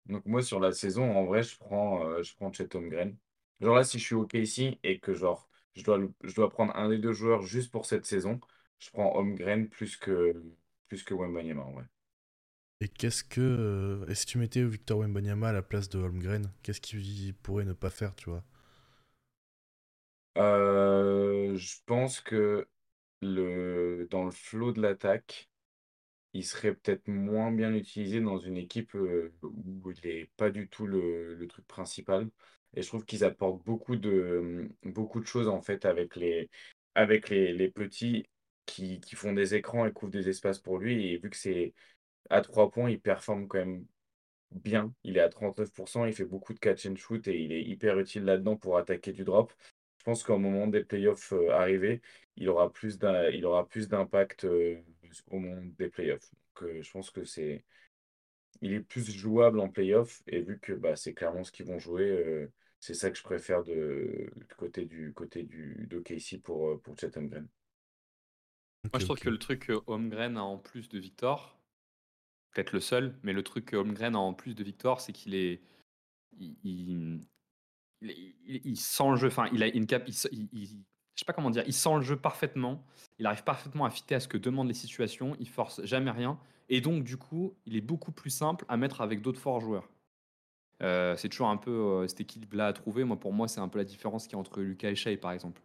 Donc, 0.07 0.25
moi, 0.25 0.43
sur 0.43 0.59
la 0.59 0.73
saison, 0.73 1.15
en 1.15 1.25
vrai, 1.25 1.43
je 1.43 1.57
prends, 1.57 2.05
euh, 2.07 2.23
je 2.23 2.35
prends 2.35 2.51
Chet 2.53 2.75
Holmgren. 2.75 3.15
Genre 3.61 3.75
là, 3.75 3.83
si 3.85 3.99
je 3.99 4.05
suis 4.05 4.15
OK 4.15 4.33
ici 4.35 4.79
et 4.83 4.99
que 4.99 5.13
genre 5.13 5.49
je 5.75 5.83
dois, 5.83 5.99
je 6.23 6.35
dois 6.35 6.49
prendre 6.49 6.75
un 6.75 6.89
des 6.89 6.97
deux 6.99 7.13
joueurs 7.13 7.43
juste 7.43 7.71
pour 7.71 7.85
cette 7.85 8.05
saison, 8.05 8.39
je 8.79 8.89
prends 8.91 9.15
Holmgren 9.15 9.69
plus 9.69 9.97
que, 9.97 10.33
plus 10.89 11.03
que 11.03 11.13
Wembanyama, 11.13 11.63
en 11.63 11.71
vrai. 11.73 11.85
Et 12.81 12.87
qu'est-ce 12.87 13.23
que. 13.23 13.41
Euh, 13.41 14.05
est-ce 14.07 14.25
que 14.27 14.31
tu 14.31 14.37
mettais 14.37 14.63
Victor 14.63 14.99
Wembanyama 14.99 15.49
à 15.49 15.53
la 15.53 15.61
place 15.63 15.89
de 15.89 15.97
Holmgren 15.99 16.51
Qu'est-ce 16.61 16.81
qu'il 16.81 17.33
pourrait 17.33 17.65
ne 17.65 17.73
pas 17.73 17.89
faire, 17.89 18.13
tu 18.15 18.29
vois? 18.29 18.43
Euh, 20.37 21.55
je 21.55 21.77
pense 21.85 22.21
que 22.21 22.67
le, 23.21 24.07
dans 24.11 24.25
le 24.25 24.31
flow 24.31 24.71
de 24.71 24.81
l'attaque, 24.81 25.49
il 26.33 26.45
serait 26.45 26.73
peut-être 26.75 27.07
moins 27.07 27.51
bien 27.51 27.73
utilisé 27.73 28.21
dans 28.21 28.37
une 28.39 28.57
équipe 28.57 28.95
euh, 28.95 29.33
où 29.43 29.91
il 29.91 29.99
n'est 30.03 30.31
pas 30.37 30.49
du 30.51 30.67
tout 30.69 30.87
le, 30.87 31.45
truc 31.49 31.67
principal. 31.67 32.29
Et 32.75 32.81
je 32.81 32.87
trouve 32.87 33.05
qu'ils 33.05 33.23
apportent 33.23 33.63
beaucoup 33.65 33.95
de, 33.95 34.69
beaucoup 34.83 35.19
de 35.19 35.27
choses 35.27 35.47
en 35.47 35.61
fait 35.61 35.85
avec 35.85 36.15
les, 36.15 36.49
avec 36.95 37.29
les, 37.29 37.53
les 37.53 37.69
petits 37.69 38.25
qui, 38.65 38.99
qui 38.99 39.15
font 39.15 39.33
des 39.33 39.55
écrans 39.55 39.85
et 39.85 39.93
couvrent 39.93 40.11
des 40.11 40.29
espaces 40.29 40.59
pour 40.59 40.79
lui. 40.79 41.07
Et 41.13 41.17
vu 41.19 41.29
que 41.29 41.37
c'est 41.37 41.73
à 42.29 42.41
trois 42.41 42.71
points, 42.71 42.89
il 42.89 42.99
performe 43.01 43.47
quand 43.47 43.59
même 43.59 43.85
bien. 44.51 44.93
Il 45.03 45.17
est 45.17 45.21
à 45.21 45.29
39%, 45.29 46.05
il 46.07 46.13
fait 46.13 46.25
beaucoup 46.25 46.53
de 46.53 46.59
catch 46.59 46.85
and 46.85 46.95
shoot 46.95 47.27
et 47.27 47.39
il 47.43 47.51
est 47.51 47.63
hyper 47.63 47.99
utile 47.99 48.23
là-dedans 48.25 48.55
pour 48.57 48.77
attaquer 48.77 49.11
du 49.11 49.23
drop 49.23 49.53
je 50.03 50.11
pense 50.11 50.23
qu'au 50.23 50.37
moment 50.37 50.67
des 50.67 50.83
playoffs 50.83 51.31
euh, 51.31 51.51
arrivés, 51.51 52.01
il 52.35 52.49
aura 52.49 52.69
plus 52.73 52.99
d'impact 52.99 54.43
euh, 54.43 54.81
au 55.31 55.39
moment 55.39 55.61
des 55.79 55.87
playoffs. 55.87 56.29
Donc, 56.29 56.69
euh, 56.69 56.81
je 56.81 56.91
pense 56.91 57.09
que 57.09 57.23
c'est 57.23 57.63
il 58.59 58.73
est 58.73 58.81
plus 58.81 59.09
jouable 59.09 59.61
en 59.61 59.69
playoffs 59.69 60.21
et 60.27 60.41
vu 60.41 60.59
que 60.59 60.73
bah, 60.73 60.97
c'est 60.97 61.13
clairement 61.13 61.45
ce 61.45 61.53
qu'ils 61.53 61.67
vont 61.67 61.79
jouer, 61.79 62.49
c'est 62.81 62.93
ça 62.93 63.09
que 63.11 63.17
je 63.17 63.23
préfère 63.23 63.63
de, 63.63 64.29
côté 64.57 64.83
du 64.83 65.13
côté 65.13 65.43
du 65.43 65.87
de 65.89 65.99
Casey 65.99 66.37
pour 66.37 66.81
pour 66.81 66.99
Chet 66.99 67.17
Holmgren. 67.17 67.47
Moi, 68.91 68.99
je 68.99 69.05
trouve 69.05 69.19
que 69.19 69.29
le 69.29 69.39
truc 69.39 69.67
que 69.67 69.81
Holmgren 69.87 70.35
a 70.35 70.43
en 70.43 70.57
plus 70.57 70.89
de 70.89 70.99
Victor, 70.99 71.57
peut-être 72.51 72.73
le 72.73 72.81
seul, 72.81 73.17
mais 73.23 73.31
le 73.31 73.41
truc 73.41 73.65
que 73.67 73.77
Holmgren 73.77 74.15
a 74.15 74.19
en 74.19 74.33
plus 74.33 74.53
de 74.53 74.63
Victor, 74.65 74.99
c'est 74.99 75.13
qu'il 75.13 75.33
est, 75.33 75.61
il, 76.37 76.57
il, 76.63 77.21
sent 78.75 79.09
le 79.09 79.15
jeu, 79.15 79.29
il 79.53 79.63
a 79.63 79.67
une 79.67 79.85
cap, 79.85 80.07
il, 80.07 80.13
je 81.15 81.19
sais 81.19 81.25
pas 81.25 81.33
comment 81.33 81.49
dire, 81.49 81.63
il 81.67 81.73
sent 81.73 81.95
le 81.95 82.01
jeu 82.01 82.15
parfaitement, 82.15 82.83
il 83.19 83.25
arrive 83.25 83.43
parfaitement 83.43 83.85
à 83.85 83.89
fitter 83.89 84.15
à 84.15 84.19
ce 84.19 84.27
que 84.27 84.37
demandent 84.37 84.67
les 84.67 84.73
situations, 84.73 85.35
il 85.39 85.47
force 85.47 85.83
jamais 85.85 86.11
rien, 86.11 86.39
et 86.69 86.81
donc 86.81 87.03
du 87.03 87.17
coup, 87.17 87.53
il 87.65 87.75
est 87.75 87.81
beaucoup 87.81 88.11
plus 88.11 88.29
simple 88.29 88.65
à 88.67 88.77
mettre 88.77 89.01
avec 89.01 89.21
d'autres 89.21 89.39
forts 89.39 89.59
joueurs. 89.59 89.89
Euh, 90.81 91.15
c'est 91.15 91.29
toujours 91.29 91.49
un 91.49 91.57
peu 91.57 91.71
euh, 91.71 92.07
cet 92.07 92.21
équilibre-là 92.21 92.67
à 92.67 92.73
trouver. 92.73 93.03
Moi, 93.03 93.19
pour 93.19 93.33
moi, 93.33 93.47
c'est 93.47 93.59
un 93.59 93.67
peu 93.67 93.79
la 93.79 93.85
différence 93.85 94.23
qu'il 94.25 94.33
y 94.33 94.35
a 94.35 94.39
entre 94.39 94.61
Lucas 94.61 94.89
et 94.89 94.95
Shea, 94.95 95.17
par 95.17 95.31
exemple. 95.31 95.61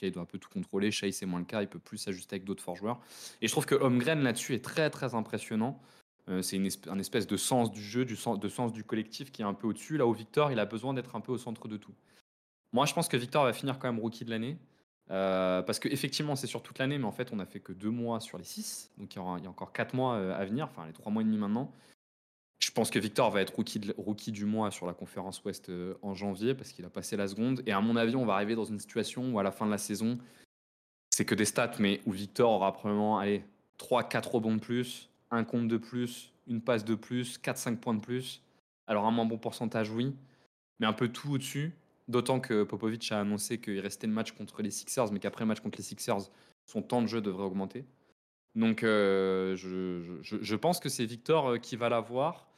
Lucas, 0.00 0.10
doit 0.10 0.22
un 0.22 0.26
peu 0.26 0.38
tout 0.38 0.48
contrôler. 0.48 0.90
Shea, 0.90 1.12
c'est 1.12 1.26
moins 1.26 1.38
le 1.40 1.44
cas. 1.44 1.62
Il 1.62 1.68
peut 1.68 1.78
plus 1.78 1.98
s'ajuster 1.98 2.34
avec 2.34 2.44
d'autres 2.44 2.62
forts 2.62 2.76
joueurs. 2.76 3.00
Et 3.40 3.46
je 3.46 3.52
trouve 3.52 3.66
que 3.66 3.74
Holmgren, 3.74 4.20
là-dessus, 4.22 4.54
est 4.54 4.64
très, 4.64 4.90
très 4.90 5.14
impressionnant. 5.14 5.80
Euh, 6.28 6.42
c'est 6.42 6.60
un 6.88 6.98
espèce 6.98 7.26
de 7.26 7.36
sens 7.36 7.70
du 7.70 7.82
jeu, 7.82 8.04
du 8.04 8.16
sens, 8.16 8.38
de 8.38 8.48
sens 8.48 8.72
du 8.72 8.84
collectif 8.84 9.32
qui 9.32 9.42
est 9.42 9.44
un 9.44 9.54
peu 9.54 9.66
au-dessus. 9.66 9.96
Là 9.96 10.06
où 10.06 10.12
Victor, 10.12 10.52
il 10.52 10.58
a 10.58 10.66
besoin 10.66 10.94
d'être 10.94 11.16
un 11.16 11.20
peu 11.20 11.32
au 11.32 11.38
centre 11.38 11.68
de 11.68 11.76
tout. 11.76 11.94
Moi, 12.72 12.84
je 12.86 12.92
pense 12.92 13.08
que 13.08 13.16
Victor 13.16 13.44
va 13.44 13.52
finir 13.52 13.78
quand 13.78 13.90
même 13.90 14.00
rookie 14.00 14.24
de 14.24 14.30
l'année. 14.30 14.58
Euh, 15.10 15.62
parce 15.62 15.78
qu'effectivement, 15.78 16.36
c'est 16.36 16.46
sur 16.46 16.62
toute 16.62 16.78
l'année, 16.78 16.98
mais 16.98 17.06
en 17.06 17.12
fait, 17.12 17.32
on 17.32 17.38
a 17.38 17.46
fait 17.46 17.60
que 17.60 17.72
deux 17.72 17.90
mois 17.90 18.20
sur 18.20 18.36
les 18.36 18.44
six. 18.44 18.90
Donc, 18.98 19.14
il 19.14 19.16
y, 19.16 19.20
aura, 19.20 19.36
a 19.36 19.48
encore 19.48 19.72
quatre 19.72 19.94
mois 19.94 20.16
euh, 20.16 20.38
à 20.38 20.44
venir, 20.44 20.66
enfin, 20.66 20.86
les 20.86 20.92
trois 20.92 21.10
mois 21.10 21.22
et 21.22 21.24
demi 21.24 21.38
maintenant. 21.38 21.72
Je 22.58 22.70
pense 22.72 22.90
que 22.90 22.98
Victor 22.98 23.30
va 23.30 23.40
être 23.40 23.54
rookie, 23.54 23.80
rookie 23.96 24.32
du 24.32 24.44
mois 24.44 24.70
sur 24.70 24.86
la 24.86 24.92
conférence 24.92 25.42
Ouest 25.44 25.70
en 26.02 26.12
janvier 26.12 26.54
parce 26.54 26.72
qu'il 26.72 26.84
a 26.84 26.90
passé 26.90 27.16
la 27.16 27.28
seconde. 27.28 27.62
Et 27.66 27.72
à 27.72 27.80
mon 27.80 27.96
avis, 27.96 28.16
on 28.16 28.26
va 28.26 28.34
arriver 28.34 28.56
dans 28.56 28.64
une 28.64 28.80
situation 28.80 29.32
où 29.32 29.38
à 29.38 29.44
la 29.44 29.52
fin 29.52 29.64
de 29.64 29.70
la 29.70 29.78
saison, 29.78 30.18
c'est 31.08 31.24
que 31.24 31.36
des 31.36 31.44
stats, 31.44 31.72
mais 31.78 32.00
où 32.04 32.10
Victor 32.10 32.50
aura 32.50 32.72
probablement 32.72 33.18
allez, 33.18 33.44
3-4 33.78 34.28
rebonds 34.28 34.56
de 34.56 34.60
plus, 34.60 35.07
un 35.30 35.44
compte 35.44 35.68
de 35.68 35.76
plus, 35.76 36.32
une 36.46 36.60
passe 36.60 36.84
de 36.84 36.94
plus, 36.94 37.38
4-5 37.38 37.76
points 37.76 37.94
de 37.94 38.00
plus. 38.00 38.42
Alors 38.86 39.06
un 39.06 39.10
moins 39.10 39.26
bon 39.26 39.38
pourcentage, 39.38 39.90
oui, 39.90 40.14
mais 40.80 40.86
un 40.86 40.92
peu 40.92 41.08
tout 41.08 41.32
au-dessus. 41.32 41.72
D'autant 42.08 42.40
que 42.40 42.62
Popovic 42.62 43.12
a 43.12 43.20
annoncé 43.20 43.60
qu'il 43.60 43.78
restait 43.80 44.06
le 44.06 44.14
match 44.14 44.32
contre 44.32 44.62
les 44.62 44.70
Sixers, 44.70 45.12
mais 45.12 45.18
qu'après 45.18 45.44
le 45.44 45.48
match 45.48 45.60
contre 45.60 45.76
les 45.76 45.84
Sixers, 45.84 46.30
son 46.64 46.82
temps 46.82 47.02
de 47.02 47.06
jeu 47.06 47.20
devrait 47.20 47.44
augmenter. 47.44 47.84
Donc 48.54 48.82
euh, 48.82 49.56
je, 49.56 50.54
pense 50.56 50.80
que 50.80 50.88
c'est 50.88 51.04
Victor 51.04 51.48
euh, 51.48 51.58
qui 51.58 51.76
va 51.76 51.88
l'avoir. 51.88 52.48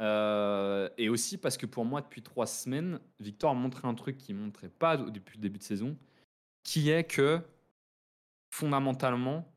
Euh, 0.00 0.88
et 0.96 1.08
aussi 1.08 1.38
parce 1.38 1.56
que 1.56 1.66
pour 1.66 1.84
moi, 1.84 2.00
depuis 2.00 2.22
trois 2.22 2.46
semaines, 2.46 3.00
Victor 3.18 3.50
a 3.50 3.54
montré 3.54 3.88
un 3.88 3.94
truc 3.94 4.18
qu'il 4.18 4.36
ne 4.36 4.42
montrait 4.42 4.68
pas 4.68 4.96
depuis 4.96 5.38
le 5.38 5.42
début 5.42 5.58
de 5.58 5.64
saison, 5.64 5.96
qui 6.62 6.90
est 6.90 7.04
que 7.04 7.40
fondamentalement, 8.50 9.50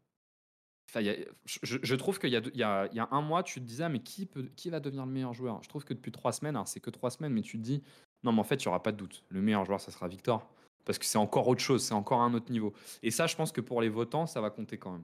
je, 0.95 1.95
trouve 1.95 2.19
qu'il 2.19 2.29
y, 2.29 2.63
a, 2.63 3.07
un 3.11 3.21
mois, 3.21 3.43
tu 3.43 3.61
te 3.61 3.65
disais, 3.65 3.85
ah, 3.85 3.89
mais 3.89 3.99
qui, 3.99 4.25
peut, 4.25 4.49
qui 4.55 4.69
va 4.69 4.79
devenir 4.79 5.05
le 5.05 5.11
meilleur 5.11 5.33
joueur? 5.33 5.63
Je 5.63 5.69
trouve 5.69 5.85
que 5.85 5.93
depuis 5.93 6.11
trois 6.11 6.33
semaines, 6.33 6.59
c'est 6.65 6.79
que 6.79 6.89
trois 6.89 7.09
semaines, 7.09 7.33
mais 7.33 7.41
tu 7.41 7.57
te 7.57 7.63
dis, 7.63 7.81
non, 8.23 8.31
mais 8.31 8.39
en 8.39 8.43
fait, 8.43 8.55
il 8.55 8.67
n'y 8.67 8.69
aura 8.69 8.83
pas 8.83 8.91
de 8.91 8.97
doute. 8.97 9.23
Le 9.29 9.41
meilleur 9.41 9.65
joueur, 9.65 9.79
ça 9.79 9.91
sera 9.91 10.07
Victor. 10.07 10.49
Parce 10.83 10.97
que 10.97 11.05
c'est 11.05 11.17
encore 11.17 11.47
autre 11.47 11.61
chose, 11.61 11.83
c'est 11.83 11.93
encore 11.93 12.21
un 12.21 12.33
autre 12.33 12.51
niveau. 12.51 12.73
Et 13.03 13.11
ça, 13.11 13.27
je 13.27 13.35
pense 13.35 13.51
que 13.51 13.61
pour 13.61 13.81
les 13.81 13.89
votants, 13.89 14.25
ça 14.25 14.41
va 14.41 14.49
compter 14.49 14.77
quand 14.77 14.91
même. 14.91 15.03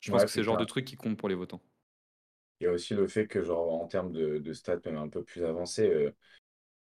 Je 0.00 0.10
pense 0.10 0.24
que 0.24 0.30
c'est 0.30 0.40
le 0.40 0.44
genre 0.44 0.56
de 0.56 0.64
truc 0.64 0.84
qui 0.84 0.96
compte 0.96 1.16
pour 1.16 1.28
les 1.28 1.34
votants. 1.34 1.62
Il 2.60 2.64
y 2.64 2.66
a 2.66 2.72
aussi 2.72 2.94
le 2.94 3.06
fait 3.06 3.26
que, 3.26 3.42
genre, 3.42 3.82
en 3.82 3.86
termes 3.86 4.12
de, 4.12 4.52
stats 4.52 4.80
même 4.84 4.96
un 4.96 5.08
peu 5.08 5.22
plus 5.22 5.44
avancés, 5.44 5.88
euh, 5.88 6.14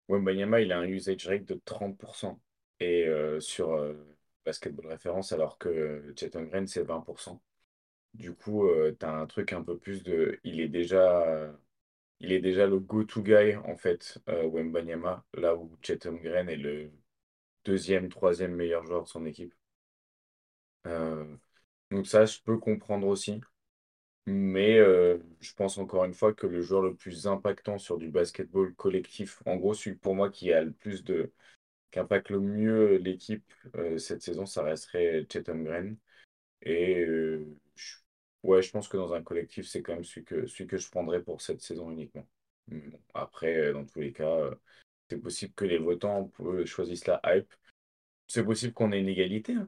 Wembanyama, 0.07 0.61
il 0.61 0.71
a 0.71 0.79
un 0.79 0.87
usage 0.87 1.27
rate 1.27 1.45
de 1.45 1.55
30%. 1.55 2.39
Et 2.79 3.05
euh, 3.07 3.39
sur, 3.39 3.73
euh, 3.73 3.93
basketball 4.45 4.87
référence, 4.87 5.31
alors 5.31 5.57
que 5.57 6.13
Chet 6.17 6.29
Green 6.31 6.67
c'est 6.67 6.83
20%. 6.83 7.41
Du 8.13 8.33
coup, 8.33 8.67
euh, 8.67 8.95
tu 8.99 9.05
un 9.05 9.25
truc 9.27 9.53
un 9.53 9.63
peu 9.63 9.77
plus 9.77 10.03
de. 10.03 10.39
Il 10.43 10.59
est 10.61 10.69
déjà, 10.69 11.53
il 12.21 12.31
est 12.33 12.41
déjà 12.41 12.67
le 12.67 12.79
go-to 12.79 13.23
guy, 13.23 13.55
en 13.57 13.77
fait, 13.77 14.19
euh, 14.29 14.47
Wembanyama, 14.49 15.25
là 15.35 15.55
où 15.55 15.77
Chet 15.83 15.99
Green 16.05 16.49
est 16.49 16.57
le 16.57 16.91
deuxième, 17.65 18.09
troisième 18.09 18.55
meilleur 18.55 18.85
joueur 18.85 19.03
de 19.03 19.09
son 19.09 19.25
équipe. 19.25 19.53
Euh, 20.87 21.25
donc, 21.91 22.07
ça, 22.07 22.25
je 22.25 22.39
peux 22.43 22.57
comprendre 22.57 23.07
aussi. 23.07 23.41
Mais 24.27 24.77
je 25.41 25.53
pense 25.55 25.77
encore 25.79 26.05
une 26.05 26.13
fois 26.13 26.33
que 26.33 26.47
le 26.47 26.61
joueur 26.61 26.83
le 26.83 26.95
plus 26.95 27.27
impactant 27.27 27.77
sur 27.79 27.97
du 27.97 28.09
basketball 28.09 28.73
collectif, 28.75 29.41
en 29.45 29.57
gros, 29.57 29.73
celui 29.73 29.97
pour 29.97 30.15
moi 30.15 30.29
qui 30.29 30.53
a 30.53 30.63
le 30.63 30.71
plus 30.73 31.03
de, 31.03 31.33
qui 31.91 31.99
impacte 31.99 32.29
le 32.29 32.39
mieux 32.39 32.97
l'équipe 32.97 33.43
euh, 33.75 33.97
cette 33.97 34.21
saison, 34.21 34.45
ça 34.45 34.63
resterait 34.63 35.25
Chatham 35.31 35.63
Green. 35.63 35.97
Et 36.63 37.01
euh, 37.05 37.45
ouais, 38.43 38.61
je 38.61 38.71
pense 38.71 38.87
que 38.87 38.97
dans 38.97 39.13
un 39.13 39.23
collectif, 39.23 39.67
c'est 39.67 39.81
quand 39.81 39.93
même 39.93 40.03
celui 40.03 40.25
que, 40.25 40.47
celui 40.47 40.67
que 40.67 40.77
je 40.77 40.89
prendrais 40.89 41.23
pour 41.23 41.41
cette 41.41 41.61
saison 41.61 41.91
uniquement. 41.91 42.27
Après, 43.13 43.55
euh, 43.57 43.73
dans 43.73 43.85
tous 43.85 43.99
les 44.01 44.13
cas, 44.13 44.51
c'est 45.09 45.17
possible 45.19 45.53
que 45.53 45.65
les 45.65 45.77
votants 45.79 46.31
choisissent 46.65 47.07
la 47.07 47.21
hype. 47.25 47.53
C'est 48.27 48.45
possible 48.45 48.73
qu'on 48.73 48.91
ait 48.93 49.01
une 49.01 49.09
égalité. 49.09 49.53
hein. 49.55 49.67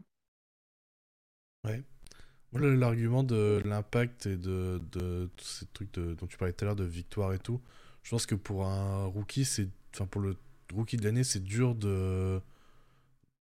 Le- 2.54 2.76
l'argument 2.76 3.24
de 3.24 3.62
l'impact 3.66 4.28
et 4.28 4.38
de, 4.38 4.80
de 4.92 5.30
tous 5.38 5.46
ces 5.46 5.66
trucs 5.68 5.92
de- 5.96 6.14
dont 6.14 6.28
tu 6.28 6.38
parlais 6.38 6.54
tout 6.54 6.66
à 6.66 6.68
l'heure, 6.68 6.76
de 6.76 6.84
victoire 6.84 7.34
et 7.34 7.40
tout, 7.40 7.62
je 8.04 8.12
pense 8.12 8.26
que 8.28 8.36
pour 8.36 8.66
un 8.66 9.06
rookie, 9.06 9.44
c'est, 9.46 9.68
enfin 9.94 10.06
pour 10.06 10.22
le 10.22 10.38
rookie 10.74 10.98
de 10.98 11.04
l'année, 11.04 11.24
c'est 11.24 11.44
dur 11.44 11.76
de, 11.76 12.40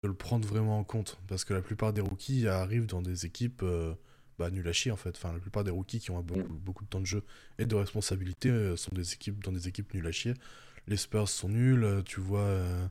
le 0.03 0.13
prendre 0.13 0.47
vraiment 0.47 0.79
en 0.79 0.83
compte. 0.83 1.19
Parce 1.27 1.45
que 1.45 1.53
la 1.53 1.61
plupart 1.61 1.93
des 1.93 2.01
rookies 2.01 2.47
arrivent 2.47 2.87
dans 2.87 3.01
des 3.01 3.25
équipes 3.25 3.61
euh, 3.63 3.93
bah, 4.39 4.49
à 4.65 4.71
chier 4.71 4.91
en 4.91 4.97
fait. 4.97 5.15
Enfin, 5.15 5.33
la 5.33 5.39
plupart 5.39 5.63
des 5.63 5.71
rookies 5.71 5.99
qui 5.99 6.11
ont 6.11 6.21
beaucoup, 6.21 6.83
de 6.83 6.89
temps 6.89 7.01
de 7.01 7.05
jeu 7.05 7.23
et 7.59 7.65
de 7.65 7.75
responsabilité 7.75 8.49
euh, 8.49 8.75
sont 8.75 8.93
des 8.93 9.13
équipes, 9.13 9.43
dans 9.43 9.51
des 9.51 9.67
équipes 9.67 9.93
nul 9.93 10.07
à 10.07 10.11
chier. 10.11 10.33
Les 10.87 10.97
Spurs 10.97 11.29
sont 11.29 11.49
nuls, 11.49 11.83
euh, 11.83 12.01
tu 12.01 12.19
vois. 12.19 12.41
Euh, 12.41 12.87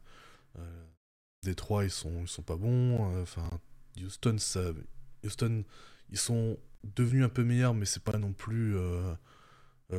euh, 0.59 0.85
Détroit, 1.43 1.85
ils 1.85 1.91
sont, 1.91 2.27
sont 2.27 2.43
pas 2.43 2.57
bons. 2.57 3.21
Enfin, 3.21 3.49
Houston, 4.01 4.37
Houston, 5.25 5.65
ils 6.11 6.19
sont 6.19 6.57
devenus 6.85 7.25
un 7.25 7.29
peu 7.29 7.43
meilleurs, 7.43 7.75
mais 7.75 7.85
c'est 7.85 8.03
pas 8.03 8.17
non 8.17 8.33
plus 8.33 8.77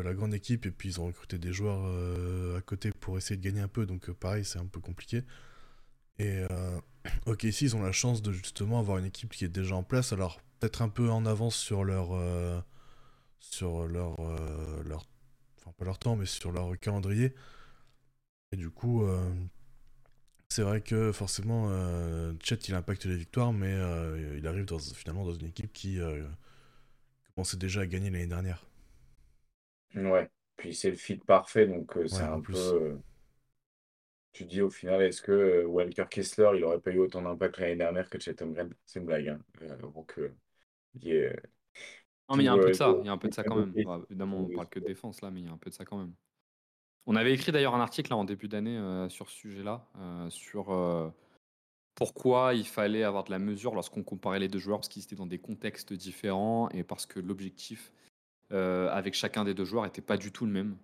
la 0.01 0.13
grande 0.13 0.33
équipe. 0.33 0.65
Et 0.65 0.71
puis 0.71 0.89
ils 0.89 1.01
ont 1.01 1.05
recruté 1.05 1.37
des 1.37 1.53
joueurs 1.53 1.83
euh, 1.85 2.57
à 2.57 2.61
côté 2.61 2.91
pour 2.91 3.17
essayer 3.17 3.37
de 3.37 3.43
gagner 3.43 3.61
un 3.61 3.67
peu, 3.67 3.85
donc 3.85 4.09
euh, 4.09 4.13
pareil, 4.13 4.45
c'est 4.45 4.59
un 4.59 4.65
peu 4.65 4.79
compliqué. 4.79 5.23
Et 6.19 6.45
euh, 6.51 6.79
ok, 7.25 7.43
ici 7.43 7.65
ils 7.65 7.75
ont 7.75 7.81
la 7.81 7.91
chance 7.91 8.21
de 8.21 8.31
justement 8.31 8.79
avoir 8.79 8.97
une 8.97 9.05
équipe 9.05 9.31
qui 9.31 9.45
est 9.45 9.49
déjà 9.49 9.75
en 9.75 9.83
place, 9.83 10.13
alors 10.13 10.41
peut-être 10.59 10.81
un 10.81 10.89
peu 10.89 11.09
en 11.09 11.25
avance 11.25 11.55
sur 11.55 11.83
leur, 11.83 12.13
euh, 12.13 12.61
sur 13.39 13.87
leur, 13.87 14.19
euh, 14.19 14.83
leur, 14.83 15.05
enfin 15.59 15.71
pas 15.77 15.85
leur 15.85 15.99
temps, 15.99 16.15
mais 16.15 16.25
sur 16.25 16.51
leur 16.51 16.77
calendrier. 16.79 17.33
Et 18.51 18.55
du 18.55 18.69
coup, 18.69 19.03
euh, 19.03 19.33
c'est 20.49 20.61
vrai 20.61 20.81
que 20.81 21.11
forcément, 21.11 21.67
euh, 21.69 22.33
Chet 22.43 22.59
il 22.67 22.75
impacte 22.75 23.05
les 23.05 23.17
victoires, 23.17 23.53
mais 23.53 23.73
euh, 23.73 24.37
il 24.37 24.47
arrive 24.47 24.67
finalement 24.95 25.25
dans 25.25 25.33
une 25.33 25.47
équipe 25.47 25.73
qui 25.73 25.99
euh, 25.99 26.23
commençait 27.33 27.57
déjà 27.57 27.81
à 27.81 27.87
gagner 27.87 28.11
l'année 28.11 28.27
dernière. 28.27 28.63
Ouais. 29.95 30.29
Puis 30.55 30.75
c'est 30.75 30.89
le 30.91 30.95
fit 30.97 31.17
parfait, 31.17 31.67
donc 31.67 31.97
euh, 31.97 32.07
c'est 32.07 32.23
Ouais, 32.23 32.27
en 32.27 32.37
un 32.37 32.41
plus. 32.41 32.73
peu. 32.75 32.81
euh, 32.81 32.97
Tu 34.31 34.45
dis 34.45 34.61
au 34.61 34.69
final, 34.69 35.01
est-ce 35.03 35.21
que 35.21 35.31
euh, 35.31 35.65
Walker 35.65 36.05
Kessler, 36.09 36.51
il 36.55 36.63
aurait 36.63 36.79
pas 36.79 36.91
eu 36.91 36.97
autant 36.99 37.21
d'impact 37.21 37.59
l'année 37.59 37.75
dernière 37.75 38.09
que 38.09 38.19
Chet 38.19 38.41
Holmgren? 38.41 38.73
C'est 38.85 38.99
une 38.99 39.05
blague, 39.05 39.27
hein. 39.29 39.39
Euh, 39.61 39.77
donc, 39.77 40.17
euh, 40.17 40.35
il 40.95 41.07
y 41.07 41.25
a 41.25 41.33
Non, 42.29 42.37
mais 42.37 42.43
il 42.43 42.45
y 42.45 42.49
a 42.49 42.53
un 42.53 42.57
peu 42.59 42.69
euh, 42.69 42.71
de 42.71 42.75
ça, 42.75 42.97
il 43.01 43.05
y 43.05 43.09
a 43.09 43.11
un 43.11 43.17
peu 43.17 43.27
de 43.27 43.33
ça 43.33 43.43
quand 43.43 43.55
même. 43.57 43.73
Bah, 43.83 44.01
évidemment, 44.09 44.37
on 44.39 44.49
parle 44.49 44.69
que 44.69 44.79
de 44.79 44.85
défense 44.85 45.21
là, 45.21 45.29
mais 45.29 45.41
il 45.41 45.45
y 45.45 45.49
a 45.49 45.51
un 45.51 45.57
peu 45.57 45.69
de 45.69 45.75
ça 45.75 45.85
quand 45.85 45.97
même. 45.97 46.13
On 47.05 47.15
avait 47.15 47.33
écrit 47.33 47.51
d'ailleurs 47.51 47.75
un 47.75 47.81
article 47.81 48.11
là, 48.11 48.17
en 48.17 48.25
début 48.25 48.47
d'année 48.47 48.77
euh, 48.77 49.09
sur 49.09 49.29
ce 49.29 49.35
sujet-là, 49.37 49.87
euh, 49.99 50.29
sur 50.29 50.71
euh, 50.71 51.09
pourquoi 51.95 52.55
il 52.55 52.67
fallait 52.67 53.03
avoir 53.03 53.25
de 53.25 53.31
la 53.31 53.39
mesure 53.39 53.75
lorsqu'on 53.75 54.03
comparait 54.03 54.39
les 54.39 54.49
deux 54.49 54.59
joueurs, 54.59 54.79
parce 54.79 54.89
qu'ils 54.89 55.03
étaient 55.03 55.15
dans 55.17 55.27
des 55.27 55.39
contextes 55.39 55.93
différents 55.93 56.69
et 56.71 56.83
parce 56.83 57.05
que 57.05 57.19
l'objectif 57.19 57.91
avec 58.53 59.13
chacun 59.15 59.43
des 59.43 59.53
deux 59.53 59.65
joueurs 59.65 59.83
n'était 59.83 60.01
pas 60.01 60.17
du 60.17 60.31
tout 60.31 60.45
le 60.45 60.51
même. 60.51 60.75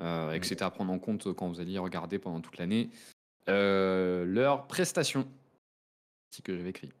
euh, 0.00 0.32
et 0.32 0.40
que 0.40 0.46
c'était 0.46 0.64
à 0.64 0.70
prendre 0.70 0.92
en 0.92 0.98
compte 0.98 1.32
quand 1.34 1.48
vous 1.48 1.60
alliez 1.60 1.78
regarder 1.78 2.18
pendant 2.18 2.40
toute 2.40 2.58
l'année 2.58 2.90
euh, 3.48 4.24
leurs 4.26 4.66
prestations. 4.66 5.26
C'est 6.30 6.42
que 6.44 6.56
j'avais 6.56 6.70
écrit. 6.70 6.92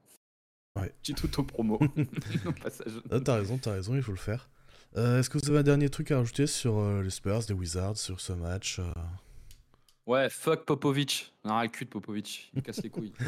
Ouais. 0.78 0.92
Petit 1.02 1.14
auto-promo. 1.24 1.78
Ah, 3.10 3.20
t'as 3.20 3.34
raison, 3.36 3.58
t'as 3.58 3.72
raison, 3.72 3.94
il 3.94 4.02
faut 4.02 4.12
le 4.12 4.16
faire. 4.18 4.48
Euh, 4.96 5.18
Est-ce 5.20 5.28
que 5.28 5.36
vous 5.38 5.50
avez 5.50 5.58
un 5.58 5.62
dernier 5.62 5.90
truc 5.90 6.10
à 6.10 6.16
rajouter 6.18 6.46
sur 6.46 6.78
euh, 6.78 7.02
les 7.02 7.10
Spurs, 7.10 7.40
les 7.48 7.54
Wizards, 7.54 7.96
sur 7.98 8.20
ce 8.20 8.32
match 8.32 8.78
euh? 8.78 8.84
Ouais, 10.06 10.28
fuck 10.30 10.64
Popovic. 10.64 11.34
Non, 11.44 11.60
le 11.60 11.68
cul 11.68 11.84
de 11.84 11.90
Popovic. 11.90 12.50
Il 12.54 12.58
me 12.58 12.62
casse 12.62 12.82
les 12.82 12.90
couilles. 12.90 13.12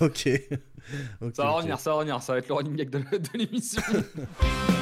Ok. 0.00 0.28
Ça 1.32 1.44
va 1.44 1.50
revenir, 1.52 1.80
ça 1.80 1.90
va 1.90 1.96
revenir. 1.96 2.22
Ça 2.22 2.34
va 2.34 2.40
être 2.40 2.48
le 2.48 2.54
running 2.54 2.76
gag 2.76 2.90
de 2.90 3.38
l'émission. 3.38 3.80